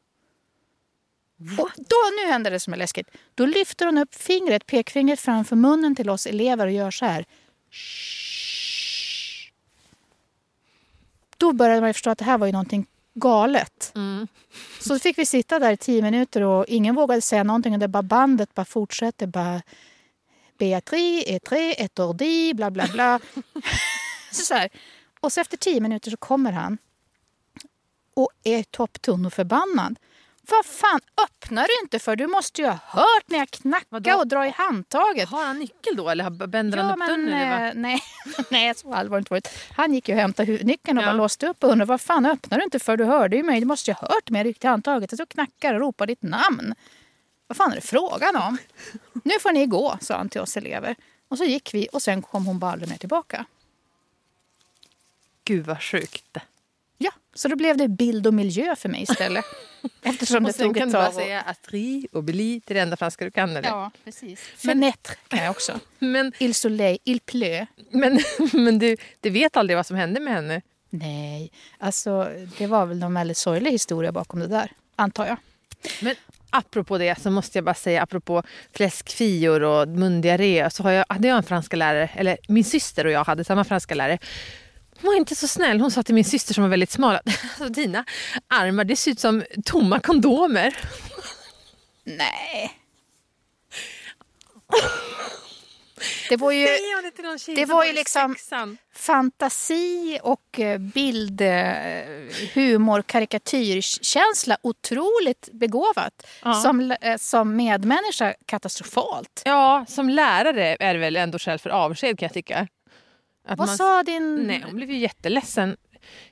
Och 1.57 1.69
då, 1.77 1.95
nu 2.21 2.31
händer 2.31 2.51
det 2.51 2.59
som 2.59 2.73
är 2.73 2.77
läskigt. 2.77 3.07
Då 3.35 3.45
lyfter 3.45 3.85
hon 3.85 3.97
upp 3.97 4.15
fingret, 4.15 4.65
pekfingret 4.65 5.19
framför 5.19 5.55
munnen 5.55 5.95
till 5.95 6.09
oss 6.09 6.25
elever 6.25 6.67
och 6.67 6.73
gör 6.73 6.91
så 6.91 7.05
här. 7.05 7.25
Shh. 7.71 8.21
Då 11.37 11.53
började 11.53 11.81
man 11.81 11.93
förstå 11.93 12.09
att 12.09 12.17
det 12.17 12.25
här 12.25 12.37
var 12.37 12.47
ju 12.47 12.53
någonting 12.53 12.85
galet. 13.13 13.91
Mm. 13.95 14.27
Så 14.79 14.99
fick 14.99 15.17
vi 15.17 15.25
sitta 15.25 15.59
där 15.59 15.71
i 15.71 15.77
tio 15.77 16.01
minuter 16.01 16.41
och 16.41 16.65
ingen 16.67 16.95
vågade 16.95 17.21
säga 17.21 17.43
någonting. 17.43 17.73
Och 17.73 17.79
det 17.79 17.87
bara 17.87 18.03
bandet 18.03 18.53
bara 18.53 18.65
fortsätter. 18.65 19.27
Bara, 19.27 19.61
Beatrice, 20.57 21.23
est 21.27 21.43
très 21.43 21.75
étourdi, 21.77 22.53
bla 22.53 22.71
bla 22.71 22.87
bla. 22.87 23.19
så 24.31 24.53
här. 24.53 24.69
Och 25.19 25.33
så 25.33 25.41
efter 25.41 25.57
tio 25.57 25.81
minuter 25.81 26.11
så 26.11 26.17
kommer 26.17 26.51
han 26.51 26.77
och 28.13 28.29
är 28.43 28.63
topptunn 28.63 29.25
och 29.25 29.33
förbannad. 29.33 29.99
Vad 30.49 30.65
fan 30.65 30.99
öppnar 31.25 31.63
du 31.67 31.83
inte 31.83 31.99
för? 31.99 32.15
Du 32.15 32.27
måste 32.27 32.61
ju 32.61 32.67
ha 32.67 32.77
hört 32.87 33.23
när 33.27 33.37
jag 33.39 33.49
knackade 33.51 34.13
och 34.15 34.27
drar 34.27 34.45
i 34.45 34.49
handtaget. 34.49 35.29
Har 35.29 35.45
han 35.45 35.59
nyckel 35.59 35.95
då 35.95 36.09
eller 36.09 36.29
bänder 36.47 36.77
han 36.77 36.87
Ja, 36.87 36.93
upp 36.93 36.99
men, 36.99 37.07
dörren? 37.25 37.33
Eller 37.33 37.67
eh, 37.67 37.73
nej, 37.75 38.03
nej, 38.49 38.75
så 38.75 38.93
allvarligt 38.93 39.29
var 39.29 39.37
inte. 39.37 39.49
Han 39.75 39.93
gick 39.93 40.09
ju 40.09 40.15
och 40.15 40.21
hämtade 40.21 40.51
nyckeln 40.51 40.97
och 40.97 41.03
Ja. 41.03 41.07
bara 41.07 41.13
låste 41.13 41.47
upp 41.47 41.63
och 41.63 41.69
undrade 41.69 41.89
vad 41.89 42.01
fan 42.01 42.25
öppnar 42.25 42.57
du 42.57 42.63
inte 42.63 42.79
för? 42.79 42.97
Du 42.97 43.03
hörde 43.05 43.35
ju 43.35 43.43
mig. 43.43 43.59
Du 43.59 43.65
måste 43.65 43.91
ju 43.91 43.95
ha 43.95 44.07
hört 44.07 44.29
mig. 44.29 44.39
Jag 44.39 44.45
ryckte 44.47 44.67
i 44.67 44.69
handtaget 44.69 45.11
och 45.11 45.17
så 45.17 45.25
knackade 45.25 45.73
och 45.75 45.81
ropade 45.81 46.11
ditt 46.11 46.21
namn. 46.23 46.75
Vad 47.47 47.57
fan 47.57 47.71
är 47.71 47.75
det 47.75 47.81
frågan 47.81 48.35
om? 48.35 48.57
Nu 49.23 49.39
får 49.39 49.51
ni 49.51 49.65
gå, 49.65 49.97
sa 50.01 50.17
han 50.17 50.29
till 50.29 50.41
oss 50.41 50.57
elever. 50.57 50.95
Och 51.27 51.37
så 51.37 51.43
gick 51.43 51.73
vi 51.73 51.87
och 51.93 52.01
sen 52.01 52.21
kom 52.21 52.45
hon 52.45 52.59
bara 52.59 52.71
aldrig 52.71 52.89
mer 52.89 52.97
tillbaka. 52.97 53.45
Gud 55.45 55.65
vad 55.65 55.81
sjukt. 55.83 56.37
Ja, 57.03 57.11
så 57.33 57.47
då 57.47 57.55
blev 57.55 57.77
det 57.77 57.87
bild 57.87 58.27
och 58.27 58.33
miljö 58.33 58.75
för 58.75 58.89
mig 58.89 59.01
istället. 59.01 59.45
Eftersom 60.01 60.43
det 60.43 60.49
Och 60.49 60.55
sen 60.55 60.73
kan 60.73 60.87
du 60.87 60.93
bara 60.93 61.11
säga 61.11 61.41
Astrid 61.41 62.07
och 62.11 62.23
Beli 62.23 62.61
till 62.61 62.75
det 62.75 62.81
enda 62.81 62.97
franska 62.97 63.25
du 63.25 63.31
kan 63.31 63.49
eller? 63.49 63.69
Ja, 63.69 63.91
precis. 64.03 64.39
Fenêtre 64.57 65.15
kan 65.27 65.43
jag 65.43 65.51
också. 65.51 65.79
Men, 65.99 66.33
Il 66.37 66.53
soleil, 66.53 66.97
il 67.03 67.19
pleut. 67.19 67.67
men, 67.91 68.19
men 68.53 68.79
du, 68.79 68.97
du 69.19 69.29
vet 69.29 69.57
aldrig 69.57 69.77
vad 69.77 69.85
som 69.85 69.97
hände 69.97 70.19
med 70.19 70.33
henne? 70.33 70.61
Nej, 70.89 71.51
alltså 71.77 72.31
det 72.57 72.67
var 72.67 72.85
väl 72.85 72.97
någon 72.97 73.13
väldigt 73.13 73.37
sorglig 73.37 73.71
historia 73.71 74.11
bakom 74.11 74.39
det 74.39 74.47
där, 74.47 74.71
antar 74.95 75.25
jag. 75.25 75.37
Men 76.01 76.15
apropå 76.49 76.97
det 76.97 77.21
så 77.21 77.31
måste 77.31 77.57
jag 77.57 77.65
bara 77.65 77.75
säga, 77.75 78.03
apropå 78.03 78.43
fläskfior 78.73 79.63
och 79.63 79.87
mundiarré, 79.87 80.69
så 80.69 80.83
har 80.83 80.91
jag, 80.91 81.05
hade 81.09 81.27
jag 81.27 81.37
en 81.37 81.43
franska 81.43 81.77
lärare, 81.77 82.09
eller 82.15 82.37
min 82.47 82.63
syster 82.63 83.05
och 83.05 83.11
jag 83.11 83.23
hade 83.23 83.43
samma 83.43 83.63
franska 83.63 83.95
lärare. 83.95 84.17
Hon 85.01 85.07
var 85.11 85.17
inte 85.17 85.35
så 85.35 85.47
snäll. 85.47 85.81
Hon 85.81 85.91
sa 85.91 86.03
till 86.03 86.15
min 86.15 86.25
syster 86.25 86.53
som 86.53 86.63
var 86.63 86.69
väldigt 86.69 86.91
smal 86.91 87.15
att 87.15 87.21
alltså, 87.43 87.69
dina 87.69 88.05
armar 88.47 88.83
det 88.83 88.95
ser 88.95 89.11
ut 89.11 89.19
som 89.19 89.43
tomma 89.65 89.99
kondomer. 89.99 90.77
Nej. 92.03 92.77
Det 96.29 96.37
var 96.37 96.51
ju 96.51 96.67
det 97.55 97.65
var 97.65 97.85
ju 97.85 97.93
liksom- 97.93 98.35
fantasi 98.95 100.19
och 100.23 100.59
eh, 100.59 100.77
bild, 100.77 101.41
eh, 101.41 101.51
humor, 102.53 103.01
karikatyrkänsla 103.01 104.57
otroligt 104.61 105.49
begåvat. 105.51 106.27
Ja. 106.43 106.53
Som, 106.53 106.91
eh, 107.01 107.17
som 107.17 107.55
medmänniska 107.55 108.33
katastrofalt. 108.45 109.41
Ja, 109.45 109.85
som 109.87 110.09
lärare 110.09 110.77
är 110.79 110.93
det 110.93 110.99
väl 110.99 111.15
ändå 111.15 111.39
skäl 111.39 111.59
för 111.59 111.69
avsked 111.69 112.19
kan 112.19 112.25
jag 112.25 112.33
tycka. 112.33 112.67
Att 113.51 113.57
Vad 113.59 113.67
man- 113.67 113.77
sa 113.77 114.03
din... 114.03 114.35
Nej, 114.47 114.61
hon 114.65 114.75
blev 114.75 114.91
ju 114.91 114.97
jätteledsen. 114.97 115.77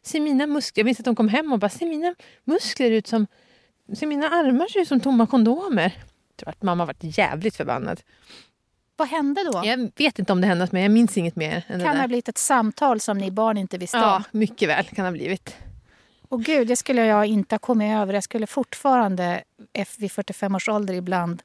Ser 0.02 0.20
mina 0.20 0.48
muskler, 0.48 0.82
jag 0.82 0.86
minns 0.86 1.00
att 1.00 1.06
hon 1.06 1.16
kom 1.16 1.28
hem 1.30 1.54
och 1.54 1.60
bara, 1.60 1.70
ser 1.70 1.86
mina 1.86 2.16
muskler 2.44 2.92
ut 2.92 3.08
som... 3.08 3.28
Ser 3.98 4.08
mina 4.08 4.30
armar 4.30 4.68
ser 4.68 4.80
ut 4.80 4.88
som 4.88 5.00
tomma 5.00 5.28
kondomer? 5.28 5.94
Jag 6.30 6.38
tror 6.38 6.50
att 6.50 6.64
mamma 6.64 6.86
varit 6.86 7.18
jävligt 7.18 7.56
förbannad. 7.56 8.02
Vad 8.96 9.08
hände 9.08 9.44
då? 9.44 9.62
Jag 9.66 9.92
vet 9.96 10.20
inte 10.20 10.34
om 10.34 10.42
det 10.42 10.48
hände 10.48 10.68
mer, 10.72 10.82
jag 10.82 10.92
minns 10.92 11.18
inget 11.18 11.36
mer 11.36 11.64
än 11.68 11.80
kan 11.80 11.96
det 11.96 12.02
ha 12.02 12.08
blivit 12.08 12.30
ett 12.30 12.38
samtal 12.38 13.00
som 13.00 13.18
ni 13.18 13.32
barn 13.32 13.58
inte 13.58 13.78
visste 13.78 13.98
Ja, 13.98 14.16
om. 14.16 14.24
mycket 14.32 14.70
väl 14.70 14.86
kan 14.86 15.06
ha 15.06 15.12
blivit. 15.12 15.56
Och 16.30 16.44
gud, 16.44 16.68
det 16.68 16.76
skulle 16.76 17.06
jag 17.06 17.26
inte 17.26 17.56
ha 17.56 17.60
kommit 17.60 17.96
över. 17.98 18.14
Jag 18.14 18.24
skulle 18.24 18.48
fortfarande, 18.48 19.44
vid 19.98 20.12
45 20.12 20.56
års 20.56 20.70
ålder 20.70 20.94
ibland, 20.94 21.42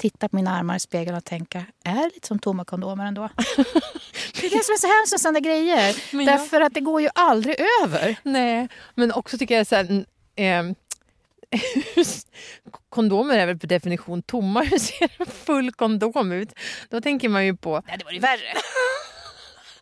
titta 0.00 0.28
på 0.28 0.36
mina 0.36 0.50
armar 0.58 0.76
i 0.76 0.80
spegeln 0.80 1.16
och 1.16 1.24
tänka, 1.24 1.64
är 1.84 1.94
det 1.94 2.10
lite 2.14 2.26
som 2.26 2.38
tomma 2.38 2.64
kondomer 2.64 3.06
ändå? 3.06 3.28
det 4.40 4.46
är 4.46 4.50
det 4.50 4.64
som 4.64 4.72
är 4.74 4.78
så 4.78 4.86
hemskt 4.86 5.12
med 5.12 5.20
sådana 5.20 5.40
grejer. 5.40 5.96
Men 6.16 6.26
jag- 6.26 6.38
Därför 6.38 6.60
att 6.60 6.74
det 6.74 6.80
går 6.80 7.00
ju 7.00 7.08
aldrig 7.14 7.56
över. 7.82 8.16
Nej, 8.22 8.68
men 8.94 9.12
också 9.12 9.38
tycker 9.38 9.56
jag 9.56 9.66
så 9.66 9.76
här, 9.76 10.04
eh, 10.36 10.62
kondomer 12.90 13.38
är 13.38 13.46
väl 13.46 13.58
per 13.58 13.68
definition 13.68 14.22
tomma. 14.22 14.62
Hur 14.70 14.78
ser 14.78 15.10
en 15.18 15.26
full 15.26 15.72
kondom 15.72 16.32
ut? 16.32 16.52
Då 16.88 17.00
tänker 17.00 17.28
man 17.28 17.46
ju 17.46 17.56
på... 17.56 17.82
Nej, 17.86 17.96
det 17.98 18.04
var 18.04 18.12
ju 18.12 18.18
värre. 18.18 18.54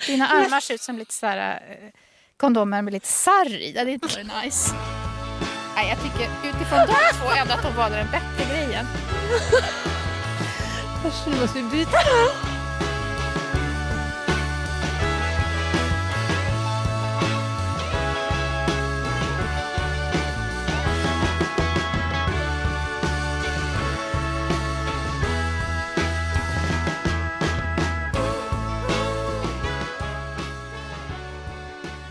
Dina 0.07 0.29
armar 0.29 0.61
ser 0.61 0.75
ut 0.75 0.81
som 0.81 0.99
lite 0.99 1.15
så 1.15 1.27
här, 1.27 1.63
eh, 1.71 1.91
kondomer 2.37 2.83
med 2.83 2.93
lite 2.93 3.07
sarr 3.09 3.55
i. 3.63 3.73
Det 3.73 3.79
hade 3.79 3.91
inte 3.93 4.23
nice. 4.45 4.75
Nej, 5.77 5.89
jag 5.89 5.99
tycker 6.03 6.31
utifrån 6.49 6.79
de 6.79 6.95
två 7.21 7.31
ändå 7.41 7.53
att 7.55 7.63
de 7.63 7.77
valde 7.77 7.97
den 7.97 8.07
bättre 8.11 8.55
grejen. 8.55 8.87
Kanske 11.03 11.31
nu 11.31 11.41
måste 11.41 11.59
vi 11.59 11.69
byta. 11.71 11.99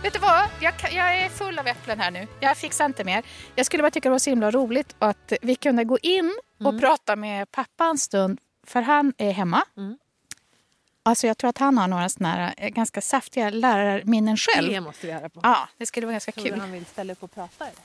Vet 0.03 0.13
du 0.13 0.19
vad? 0.19 0.49
Jag, 0.59 0.73
jag 0.91 1.17
är 1.17 1.29
full 1.29 1.59
av 1.59 1.67
äpplen 1.67 1.99
här 1.99 2.11
nu. 2.11 2.27
Jag 2.39 2.57
fixar 2.57 2.85
inte 2.85 3.03
mer. 3.03 3.23
Jag 3.55 3.65
skulle 3.65 3.83
bara 3.83 3.91
tycka 3.91 4.09
det 4.09 4.11
var 4.11 4.19
så 4.19 4.29
himla 4.29 4.51
roligt 4.51 4.95
att 4.99 5.33
vi 5.41 5.55
kunde 5.55 5.83
gå 5.83 5.97
in 6.01 6.33
och 6.63 6.79
prata 6.81 7.15
med 7.15 7.51
pappa 7.51 7.85
en 7.85 7.97
stund. 7.97 8.39
För 8.67 8.81
han 8.81 9.13
är 9.17 9.31
hemma. 9.31 9.65
Mm. 9.77 9.97
Alltså 11.03 11.27
jag 11.27 11.37
tror 11.37 11.49
att 11.49 11.57
han 11.57 11.77
har 11.77 11.87
några 11.87 12.09
såna 12.09 12.31
här 12.31 12.53
eh, 12.57 12.69
ganska 12.69 13.01
saftiga 13.01 13.49
lärarminnen 13.49 14.37
själv. 14.37 14.71
Det 14.71 14.81
måste 14.81 15.07
vi 15.07 15.13
höra 15.13 15.29
på. 15.29 15.39
Ja, 15.43 15.69
det 15.77 15.85
skulle 15.85 16.05
vara 16.05 16.13
ganska 16.13 16.31
Tror 16.31 16.45
kul. 16.45 16.59
han 16.59 16.71
vill 16.71 16.85
ställa 16.85 17.13
upp 17.13 17.23
och 17.23 17.31
prata? 17.31 17.65
Eller? 17.65 17.79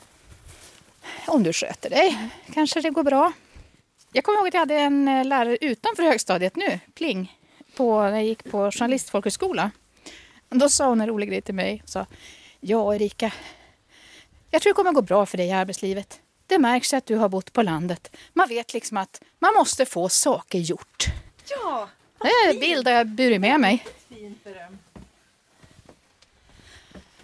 Om 1.27 1.43
du 1.43 1.53
sköter 1.53 1.91
dig 1.91 2.31
kanske 2.53 2.81
det 2.81 2.91
går 2.91 3.03
bra. 3.03 3.33
Jag 4.13 4.25
kommer 4.25 4.39
ihåg 4.39 4.49
att 4.49 4.55
jag 4.55 4.61
hade 4.61 4.75
en 4.75 5.09
eh, 5.09 5.25
lärare 5.25 5.59
utanför 5.61 6.03
högstadiet 6.03 6.57
nu, 6.57 6.81
pling, 6.95 7.39
på, 7.77 8.03
när 8.03 8.11
jag 8.11 8.25
gick 8.25 8.45
på 8.45 8.71
journalistfolkhögskola. 8.71 9.71
Då 10.49 10.69
sa 10.69 10.89
hon 10.89 11.01
en 11.01 11.07
rolig 11.07 11.29
grej 11.29 11.43
till 11.43 11.55
mig. 11.55 11.83
Sa, 11.87 12.07
ja 12.61 12.95
Erika, 12.95 13.33
jag 14.51 14.63
tror 14.63 14.71
det 14.71 14.75
kommer 14.75 14.93
gå 14.93 15.03
bra 15.03 15.27
för 15.27 15.37
dig 15.39 15.47
i 15.47 15.53
arbetslivet. 15.53 16.21
Det 16.53 16.59
märks 16.59 16.95
att 16.95 17.07
du 17.07 17.17
har 17.17 17.29
bott 17.29 17.53
på 17.53 17.63
landet. 17.63 18.17
Man 18.33 18.49
vet 18.49 18.75
liksom 18.75 18.97
att 18.97 19.23
man 19.39 19.55
måste 19.55 19.87
få 19.87 20.09
saker 20.09 20.59
gjort. 20.59 21.07
Ja, 21.49 21.89
Det 22.21 22.29
är 22.29 22.55
en 22.55 22.61
bild 22.61 22.89
jag 22.89 23.07
burit 23.07 23.41
med 23.41 23.61
mig. 23.61 23.87
fint 24.09 24.45
beröm. 24.45 24.79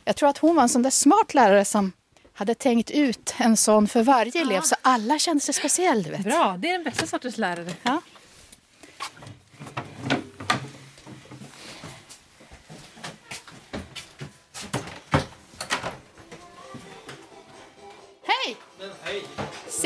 Jag 0.04 0.16
tror 0.16 0.28
att 0.28 0.38
hon 0.38 0.56
var 0.56 0.62
en 0.62 0.68
sån 0.68 0.82
där 0.82 0.90
smart 0.90 1.34
lärare 1.34 1.64
som 1.64 1.92
hade 2.32 2.54
tänkt 2.54 2.90
ut 2.90 3.34
en 3.38 3.56
sån 3.56 3.88
för 3.88 4.02
varje 4.02 4.40
elev 4.40 4.60
så 4.60 4.74
alla 4.82 5.18
kände 5.18 5.40
sig 5.40 5.54
speciell. 5.54 6.02
Du 6.02 6.10
vet. 6.10 6.24
Bra, 6.24 6.56
det 6.58 6.68
är 6.68 6.72
den 6.72 6.84
bästa 6.84 7.06
sortens 7.06 7.38
lärare. 7.38 7.72
Ja. 7.82 8.00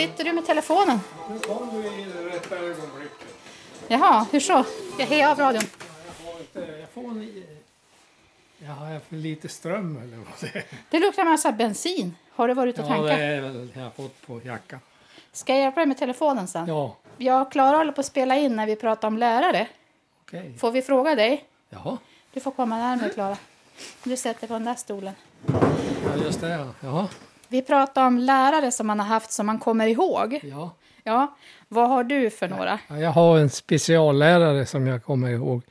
Sitter 0.02 0.24
du 0.24 0.32
med 0.32 0.46
telefonen? 0.46 1.00
nu 1.30 1.38
kom 1.38 1.68
du 1.82 1.88
i 1.88 2.04
rätta 2.32 2.56
ögonblicket. 2.56 3.28
Jaha, 3.88 4.26
hur 4.32 4.40
så? 4.40 4.64
Jag 4.98 5.06
hejar 5.06 5.30
av 5.30 5.38
radion. 5.38 5.62
Jag, 6.54 6.62
har 6.62 6.68
jag 6.80 6.88
får 6.90 7.00
en... 7.10 7.44
Jag 8.58 8.72
har 8.72 9.00
för 9.08 9.16
lite 9.16 9.48
ström 9.48 9.96
eller 10.02 10.16
vad 10.16 10.26
det 10.40 10.58
är. 10.58 10.64
Det 10.90 10.98
luktar 10.98 11.24
massa 11.24 11.52
bensin. 11.52 12.16
Har 12.32 12.48
du 12.48 12.54
varit 12.54 12.74
ute 12.74 12.82
och 12.82 12.88
Ja, 12.88 12.94
tankat? 12.94 13.18
det 13.18 13.24
är 13.24 13.40
väl 13.40 13.68
jag 13.74 13.82
har 13.82 13.90
fått 13.90 14.26
på 14.26 14.40
jackan. 14.44 14.80
Ska 15.32 15.52
jag 15.52 15.60
hjälpa 15.62 15.80
dig 15.80 15.86
med 15.86 15.98
telefonen 15.98 16.48
sen? 16.48 16.66
Ja, 16.68 16.96
Jag 17.18 17.42
och 17.42 17.52
Klara 17.52 17.76
håller 17.76 17.92
på 17.92 18.00
att 18.00 18.06
spela 18.06 18.36
in 18.36 18.56
när 18.56 18.66
vi 18.66 18.76
pratar 18.76 19.08
om 19.08 19.18
lärare. 19.18 19.68
okej. 20.26 20.54
Får 20.58 20.70
vi 20.70 20.82
fråga 20.82 21.14
dig? 21.14 21.44
Ja, 21.70 21.98
Du 22.32 22.40
får 22.40 22.50
komma 22.50 22.78
närmare 22.78 23.08
Klara. 23.10 23.36
Du 24.04 24.16
sätter 24.16 24.46
på 24.46 24.52
den 24.52 24.64
där 24.64 24.74
stolen. 24.74 25.14
ja, 25.46 26.24
just 26.24 26.40
det. 26.40 26.48
ja. 26.48 26.66
Ja, 26.80 27.08
Vi 27.52 27.62
pratar 27.62 28.06
om 28.06 28.18
lärare 28.18 28.72
som 28.72 28.86
man 28.86 29.00
har 29.00 29.06
haft 29.06 29.32
som 29.32 29.46
man 29.46 29.58
kommer 29.58 29.86
ihåg. 29.86 30.40
ja. 30.42 30.70
Ja, 31.04 31.36
vad 31.68 31.88
har 31.88 32.04
du 32.04 32.30
för 32.30 32.48
några? 32.48 32.78
Ja, 32.88 32.98
Jag 32.98 33.10
har 33.10 33.38
en 33.38 33.50
speciallärare 33.50 34.66
som 34.66 34.86
jag 34.86 35.04
kommer 35.04 35.30
ihåg 35.30 35.62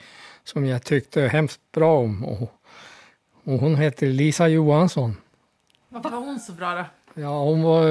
som 0.44 0.66
jag 0.66 0.84
tyckte 0.84 1.22
hemskt 1.22 1.60
bra 1.72 1.98
om. 2.00 2.26
Och, 2.26 2.42
och 3.44 3.60
hon 3.60 3.76
heter 3.76 4.08
Lisa 4.08 4.48
Johansson. 4.48 5.18
Varför 5.90 6.10
var 6.10 6.18
hon 6.20 6.40
så 6.40 6.52
bra 6.52 6.76
då? 6.76 6.86
Ja, 7.22 7.44
hon 7.44 7.62
var, 7.64 7.84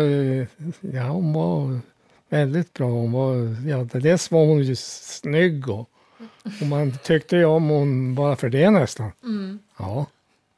ja, 0.80 1.02
hon 1.02 1.32
var 1.32 1.80
väldigt 2.28 2.72
bra. 2.72 2.86
Hon 2.88 3.12
var, 3.12 3.34
ja, 3.68 4.00
dels 4.00 4.30
var 4.30 4.46
hon 4.46 4.62
ju 4.62 4.76
snygg 4.76 5.68
och, 5.68 5.90
och 6.60 6.66
man 6.66 6.92
tyckte 7.04 7.36
ju 7.36 7.44
om 7.44 7.68
hon 7.68 8.14
bara 8.14 8.36
för 8.36 8.48
det 8.48 8.70
nästan. 8.70 9.12
Ja, 9.78 10.06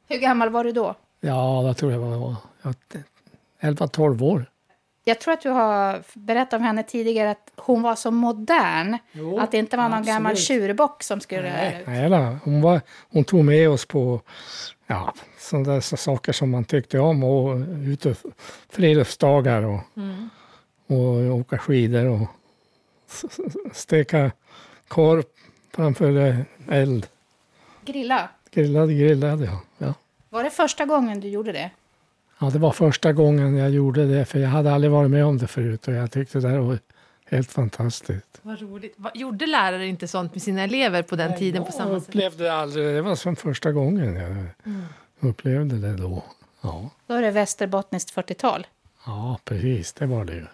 Hur 0.09 0.17
gammal 0.19 0.49
var 0.49 0.63
du 0.63 0.71
då? 0.71 0.95
ja, 1.21 1.63
det 1.67 1.73
tror 1.73 1.91
jag 1.91 1.99
var. 1.99 2.35
Ja, 2.61 2.73
11-12 3.63 4.23
år. 4.23 4.45
Jag 5.05 5.19
tror 5.19 5.33
att 5.33 5.41
du 5.41 5.49
har 5.49 6.03
berättat 6.13 6.53
om 6.53 6.61
henne 6.61 6.83
tidigare 6.83 7.31
att 7.31 7.51
hon 7.55 7.81
var 7.81 7.95
så 7.95 8.11
modern. 8.11 8.97
Jo, 9.11 9.39
att 9.39 9.51
det 9.51 9.57
inte 9.57 9.77
var 9.77 9.83
någon 9.83 9.93
absolut. 9.93 10.15
gammal 10.15 10.35
tjurbock 10.35 11.03
som 11.03 11.19
skulle 11.19 11.41
Nej, 11.41 11.83
nej 11.87 12.09
då. 12.09 12.37
Hon, 12.43 12.61
var, 12.61 12.81
hon 13.11 13.23
tog 13.23 13.45
med 13.45 13.69
oss 13.69 13.85
på 13.85 14.21
ja, 14.87 15.13
sådana 15.39 15.81
saker 15.81 16.31
som 16.31 16.51
man 16.51 16.63
tyckte 16.63 16.99
om. 16.99 17.23
Och 17.23 17.57
ut 17.87 18.05
och 18.05 18.17
friluftsdagar 18.69 19.63
och, 19.63 19.79
och 20.87 21.37
åka 21.39 21.57
skidor 21.57 22.05
och 22.05 22.27
steka 23.73 24.31
korv 24.87 25.23
framför 25.75 26.45
eld. 26.69 27.07
Grilla. 27.85 28.29
Grillade, 28.51 28.93
grillade 28.93 29.45
ja. 29.45 29.61
ja. 29.77 29.93
Var 30.29 30.43
det 30.43 30.49
första 30.49 30.85
gången 30.85 31.19
du 31.19 31.27
gjorde 31.27 31.51
det? 31.51 31.71
Ja, 32.39 32.49
det 32.49 32.59
var 32.59 32.71
första 32.71 33.13
gången 33.13 33.55
jag 33.57 33.69
gjorde 33.69 34.05
det, 34.07 34.25
för 34.25 34.39
jag 34.39 34.49
hade 34.49 34.73
aldrig 34.73 34.91
varit 34.91 35.11
med 35.11 35.25
om 35.25 35.37
det 35.37 35.47
förut 35.47 35.87
och 35.87 35.93
jag 35.93 36.11
tyckte 36.11 36.39
det 36.39 36.59
var 36.59 36.79
helt 37.25 37.51
fantastiskt. 37.51 38.39
Vad 38.41 38.61
roligt. 38.61 38.93
Vad, 38.97 39.15
gjorde 39.17 39.45
lärare 39.45 39.87
inte 39.87 40.07
sånt 40.07 40.33
med 40.33 40.41
sina 40.41 40.61
elever 40.63 41.01
på 41.03 41.15
den 41.15 41.37
tiden 41.37 41.63
på 41.63 41.67
jag 41.67 41.73
samma 41.73 41.99
sätt? 41.99 42.09
upplevde 42.09 42.53
aldrig, 42.53 42.85
det 42.95 43.01
var 43.01 43.15
som 43.15 43.35
första 43.35 43.71
gången 43.71 44.15
jag 44.15 44.45
upplevde 45.29 45.77
det 45.77 45.93
då. 45.97 46.23
Ja. 46.61 46.89
Då 47.07 47.13
är 47.13 47.21
det 47.21 47.31
västerbottniskt 47.31 48.15
40-tal. 48.15 48.67
ja, 49.05 49.39
precis, 49.45 49.93
det 49.93 50.05
var 50.05 50.25
det 50.25 50.33
ju. 50.33 50.45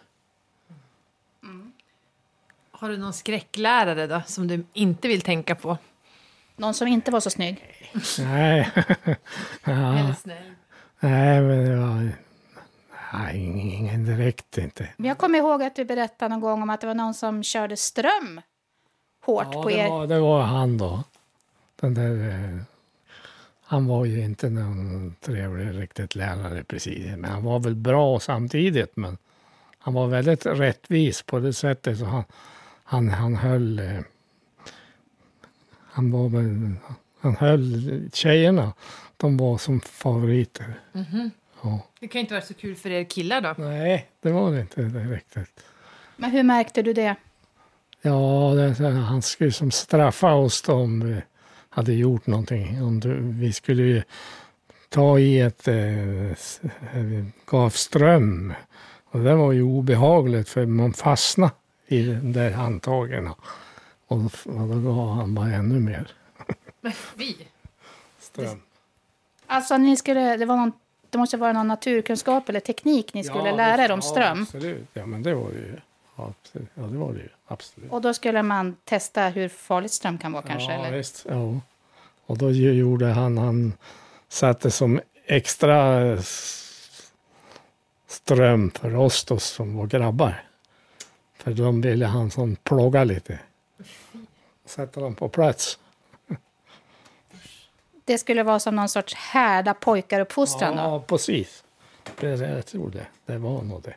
Har 2.72 2.90
du 2.90 2.98
någon 2.98 3.14
skräcklärare 3.14 4.08
då 4.08 4.22
som 4.26 4.48
du 4.48 4.64
inte 4.74 5.08
vill 5.08 5.22
tänka 5.22 5.56
på? 5.56 5.78
Någon 6.56 6.74
som 6.74 6.88
inte 6.88 7.12
var 7.12 7.20
så 7.20 7.30
snygg. 7.30 7.64
Nej, 8.20 8.72
ja, 9.64 9.98
Eller 10.00 10.14
snäll? 10.14 10.54
Nej, 11.00 11.42
men 11.42 11.66
det 11.66 11.76
var 11.76 12.12
nej, 13.14 13.38
ingen 13.46 14.06
direkt 14.06 14.58
inte. 14.58 14.90
Men 14.98 15.08
jag 15.08 15.18
kommer 15.18 15.38
ihåg 15.40 15.64
att 15.64 15.76
du 15.76 15.86
berättade 15.86 16.30
någon 16.30 16.42
gång 16.42 16.62
om 16.62 16.70
att 16.70 16.82
det 16.82 16.88
var 16.88 16.94
någon 16.94 17.14
som 17.14 17.44
körde 17.44 17.78
ström 17.78 18.42
hårt 19.26 19.48
Ja, 19.52 19.64
på 19.64 19.72
er. 19.72 19.90
var, 19.90 20.08
det 20.08 20.20
var 20.20 20.42
han 20.42 20.78
då. 20.78 21.04
Den 21.82 21.94
där, 21.94 22.30
eh, 22.30 22.62
han 23.64 23.88
var 23.88 24.06
ju 24.06 24.22
inte 24.24 24.50
någon 24.50 25.16
trevlig 25.20 25.82
riktigt 25.82 26.16
lärare 26.16 26.64
precis. 26.64 27.06
Men 27.18 27.32
han 27.32 27.44
var 27.44 27.60
väl 27.60 27.76
bra 27.76 28.20
samtidigt. 28.20 28.96
Men 28.98 29.18
han 29.80 29.94
var 29.94 30.08
väldigt 30.08 30.46
rättvis 30.46 31.22
på 31.24 31.40
det 31.40 31.54
sättet. 31.54 31.98
Så 32.00 32.06
han, 32.06 32.24
han, 32.84 33.10
han 33.10 33.36
höll... 33.36 33.80
Eh, 33.80 34.00
han 35.92 36.12
var 36.12 36.30
väl... 36.30 36.72
Han 37.22 37.36
höll 37.36 38.10
tjejerna. 38.14 38.74
De 39.22 39.38
var 39.38 39.58
som 39.58 39.80
favoriter. 39.82 40.74
Ja. 41.64 41.80
Det 42.00 42.08
kan 42.08 42.22
inte 42.22 42.34
vara 42.34 42.44
så 42.46 42.54
kul 42.54 42.76
för 42.76 42.90
er 42.90 43.04
killar 43.04 43.42
då? 43.42 43.56
Nej, 43.58 44.10
det 44.22 44.32
var 44.32 44.52
det 44.52 44.60
inte 44.62 44.82
riktigt. 44.82 45.64
Men 46.18 46.32
hur 46.32 46.44
märkte 46.44 46.82
du 46.82 46.94
det? 46.94 47.16
Ja, 48.02 48.54
det, 48.78 48.86
han 48.90 49.22
skulle 49.22 49.52
som 49.52 49.72
straffa 49.72 50.34
oss 50.34 50.62
då 50.62 50.74
om 50.74 51.00
vi 51.06 51.22
hade 51.70 51.94
gjort 51.94 52.28
någonting. 52.28 52.84
Om 52.84 53.00
du, 53.00 53.20
vi 53.22 53.54
skulle 53.54 53.84
ju 53.84 54.04
ta 54.90 55.20
i 55.20 55.40
ett 55.40 55.68
eh, 55.68 56.32
s- 56.32 56.62
eh, 56.94 57.26
gav 57.46 57.70
ström. 57.70 58.54
Och 59.12 59.20
det 59.20 59.36
var 59.36 59.52
ju 59.52 59.62
obehagligt 59.64 60.50
för 60.50 60.66
man 60.66 60.94
fastnade 60.94 61.52
i 61.88 62.04
de 62.06 62.34
där 62.34 62.52
handtagen. 62.52 63.28
Och, 63.28 63.38
och 64.08 64.68
då 64.68 64.82
gav 64.94 65.10
han 65.16 65.36
bara 65.36 65.48
ännu 65.54 65.80
mer 65.80 66.12
Men 66.82 66.92
fy! 66.92 67.34
ström. 68.20 68.62
Alltså 69.52 69.78
ni 69.78 69.98
skulle, 69.98 70.38
det, 70.38 70.46
var 70.46 70.56
någon, 70.56 70.72
det 71.10 71.18
måste 71.18 71.38
vara 71.38 71.54
någon 71.54 71.68
naturkunskap 71.68 72.50
eller 72.50 72.60
teknik 72.60 73.14
ni 73.14 73.24
skulle 73.24 73.50
Ja, 73.50 73.56
lära 73.56 73.84
er 73.84 73.92
om 73.92 74.02
ström. 74.02 74.38
Ja, 74.38 74.44
absolut. 74.44 74.88
Ja, 74.94 75.06
men 75.06 75.24
det 75.24 75.34
var 75.34 75.50
det 75.52 75.58
ju. 75.58 75.76
absolut. 76.16 76.70
ja, 76.74 76.84
det 76.84 76.98
var 76.98 77.14
det 77.14 77.20
ju. 77.20 77.30
Absolut. 77.48 77.92
Och 77.92 78.02
då 78.02 78.14
skulle 78.14 78.44
man 78.44 78.76
testa 78.84 79.28
hur 79.28 79.50
farligt 79.50 79.92
ström 79.92 80.18
kan 80.18 80.32
vara 80.32 80.44
kanske? 80.44 80.74
ja, 80.74 80.86
eller? 80.86 80.98
visst. 80.98 81.26
Ja. 81.30 81.60
Och 82.26 82.38
då 82.38 82.52
gjorde 82.52 83.06
han, 83.06 83.38
han 83.38 83.74
satte 84.28 84.72
som 84.72 85.00
extra 85.26 86.18
ström 88.08 88.72
för 88.72 88.96
oss 88.96 89.26
då, 89.26 89.40
som 89.40 89.78
var 89.78 89.88
grabbar. 89.88 90.44
För 91.38 91.52
de 91.54 91.82
ville 91.82 92.06
han 92.06 92.32
som 92.32 92.56
plåga 92.56 93.04
lite. 93.04 93.40
Sätta 94.66 95.00
dem 95.02 95.16
på 95.16 95.30
plats. 95.30 95.80
Det 98.10 98.18
skulle 98.18 98.44
vara 98.44 98.60
som 98.60 98.76
någon 98.76 98.90
sorts 98.90 99.14
härda 99.14 99.74
pojkaruppfostran 99.74 100.76
då? 100.76 100.82
Ja, 100.82 101.04
precis. 101.08 101.64
Det, 102.20 102.36
det, 102.36 102.50
jag 102.50 102.66
tror 102.66 102.90
det. 102.90 103.06
Det 103.26 103.38
var 103.38 103.62
nog 103.62 103.82
det. 103.84 103.96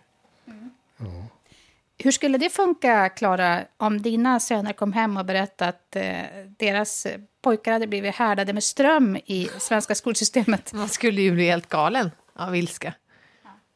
Hur 1.99 2.11
skulle 2.11 2.39
det 2.39 2.51
funka, 2.51 3.09
Klara, 3.09 3.65
om 3.77 4.03
dina 4.03 4.41
söner 4.41 4.73
kom 4.73 4.93
hem 4.93 5.17
och 5.17 5.25
berättade 5.25 5.69
att 5.69 5.97
eh, 5.97 6.15
deras 6.59 7.07
pojkar 7.43 7.73
hade 7.73 7.87
blivit 7.87 8.15
härdade 8.15 8.53
med 8.53 8.65
ström 8.65 9.17
i 9.17 9.49
svenska 9.59 9.95
skolsystemet? 9.95 10.73
Man 10.73 10.89
skulle 10.89 11.23
ju 11.23 11.33
bli 11.33 11.45
helt 11.45 11.69
galen 11.69 12.11
av 12.35 12.57
ilska. 12.57 12.95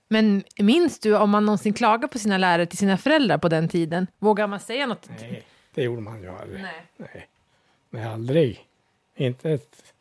Men 0.09 0.45
minns 0.59 0.99
du 0.99 1.17
om 1.17 1.31
man 1.31 1.47
någonsin 1.47 1.73
klagade 1.73 2.09
på 2.09 2.19
sina 2.19 2.39
lärare 2.39 2.67
till 2.67 2.79
sina 2.79 2.99
föräldrar 2.99 3.39
på 3.39 3.49
den 3.49 3.69
tiden? 3.69 4.07
Vågar 4.19 4.47
man 4.47 4.61
säga 4.61 4.87
något? 4.87 5.09
Nej, 5.21 5.47
det 5.75 5.83
gjorde 5.83 6.03
man 6.03 6.23
ju 6.23 6.29
aldrig. 6.29 6.63
Nej. 6.63 6.87
Nej, 6.97 7.29
Nej 7.91 8.05
aldrig. 8.05 8.67
Inte 9.17 9.51
ett... 9.51 9.96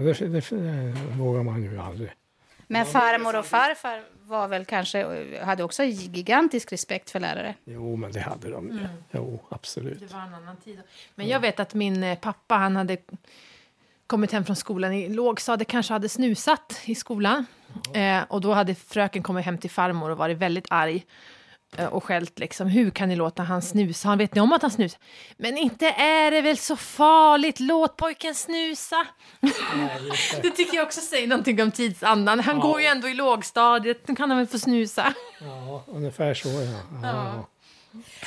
Det, 0.00 0.12
det, 0.12 0.50
det 0.50 0.92
vågar 1.18 1.42
man 1.42 1.62
ju 1.62 1.78
aldrig. 1.78 2.10
Men 2.66 2.86
farmor 2.86 3.38
och 3.38 3.46
farfar 3.46 4.02
var 4.22 4.48
väl 4.48 4.64
kanske, 4.64 5.06
hade 5.44 5.64
också 5.64 5.82
gigantisk 5.84 6.72
respekt 6.72 7.10
för 7.10 7.20
lärare? 7.20 7.54
Jo, 7.64 7.96
men 7.96 8.12
det 8.12 8.20
hade 8.20 8.50
de 8.50 8.68
ju. 8.68 8.88
Jo, 9.10 9.40
absolut. 9.48 10.00
Det 10.00 10.14
var 10.14 10.20
en 10.20 10.34
annan 10.34 10.56
tid. 10.56 10.80
Men 11.14 11.28
jag 11.28 11.40
vet 11.40 11.60
att 11.60 11.74
min 11.74 12.02
eh, 12.02 12.18
pappa, 12.18 12.54
han 12.54 12.76
hade 12.76 12.96
kommit 14.06 14.32
hem 14.32 14.44
från 14.44 14.56
skolan 14.56 14.92
i 14.92 15.08
lågstadiet, 15.08 15.68
kanske 15.68 15.92
hade 15.92 16.08
snusat 16.08 16.80
i 16.84 16.94
skolan. 16.94 17.46
Eh, 17.94 18.22
och 18.28 18.40
då 18.40 18.52
hade 18.52 18.74
fröken 18.74 19.22
kommit 19.22 19.44
hem 19.44 19.58
till 19.58 19.70
farmor 19.70 20.10
och 20.10 20.18
varit 20.18 20.38
väldigt 20.38 20.66
arg 20.70 21.06
och 21.90 22.04
skällt 22.04 22.38
liksom. 22.38 22.68
Hur 22.68 22.90
kan 22.90 23.08
ni 23.08 23.16
låta 23.16 23.42
han 23.42 23.62
snusa? 23.62 24.08
Han 24.08 24.18
vet 24.18 24.34
ni 24.34 24.40
om 24.40 24.52
att 24.52 24.62
han 24.62 24.70
snusar? 24.70 25.00
Men 25.36 25.58
inte 25.58 25.86
är 25.86 26.30
det 26.30 26.40
väl 26.40 26.58
så 26.58 26.76
farligt? 26.76 27.60
Låt 27.60 27.96
pojken 27.96 28.34
snusa. 28.34 29.06
det 30.42 30.50
tycker 30.50 30.76
jag 30.76 30.86
också 30.86 31.00
säger 31.00 31.26
någonting 31.26 31.62
om 31.62 31.70
tidsandan. 31.70 32.40
Han 32.40 32.60
går 32.60 32.80
ju 32.80 32.86
ändå 32.86 33.08
i 33.08 33.14
lågstadiet, 33.14 34.08
nu 34.08 34.16
kan 34.16 34.30
han 34.30 34.38
väl 34.38 34.46
få 34.46 34.58
snusa. 34.58 35.14
Ja, 35.40 35.84
ungefär 35.86 36.34
så 36.34 36.48
ja. 36.48 37.00
ja. 37.02 37.46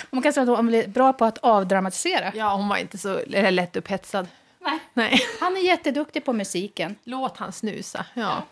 Man 0.10 0.22
kan 0.22 0.34
säga 0.34 0.52
att 0.52 0.58
de 0.58 0.74
är 0.74 0.88
bra 0.88 1.14
på 1.14 1.26
att 1.26 1.38
avdramatisera. 1.38 2.32
Ja, 2.36 2.56
hon 2.56 2.68
var 2.68 2.78
inte 2.78 2.98
så 2.98 3.20
lätt 3.28 3.76
upphetsad. 3.76 4.28
Nej. 4.60 4.80
Nej. 4.94 5.20
Han 5.40 5.58
är 5.58 5.62
jätteduktig 5.62 6.26
på 6.26 6.34
musiken. 6.34 6.96
Låt 7.04 7.38
han 7.38 7.52
snusa. 7.52 8.06
Ja. 8.14 8.44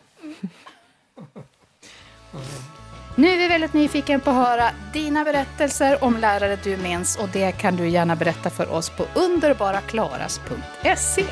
Nu 3.16 3.28
är 3.28 3.38
vi 3.38 3.48
väldigt 3.48 3.74
nyfikna 3.74 4.20
på 4.20 4.30
att 4.30 4.36
höra 4.36 4.70
dina 4.94 5.24
berättelser 5.24 6.04
om 6.04 6.18
lärare 6.18 6.58
du 6.64 6.78
minns 6.78 7.18
och 7.18 7.30
det 7.34 7.52
kan 7.52 7.76
du 7.76 7.90
gärna 7.90 8.16
berätta 8.16 8.50
för 8.50 8.72
oss 8.72 8.90
på 8.90 9.06
underbaraklaras.se. 9.14 11.26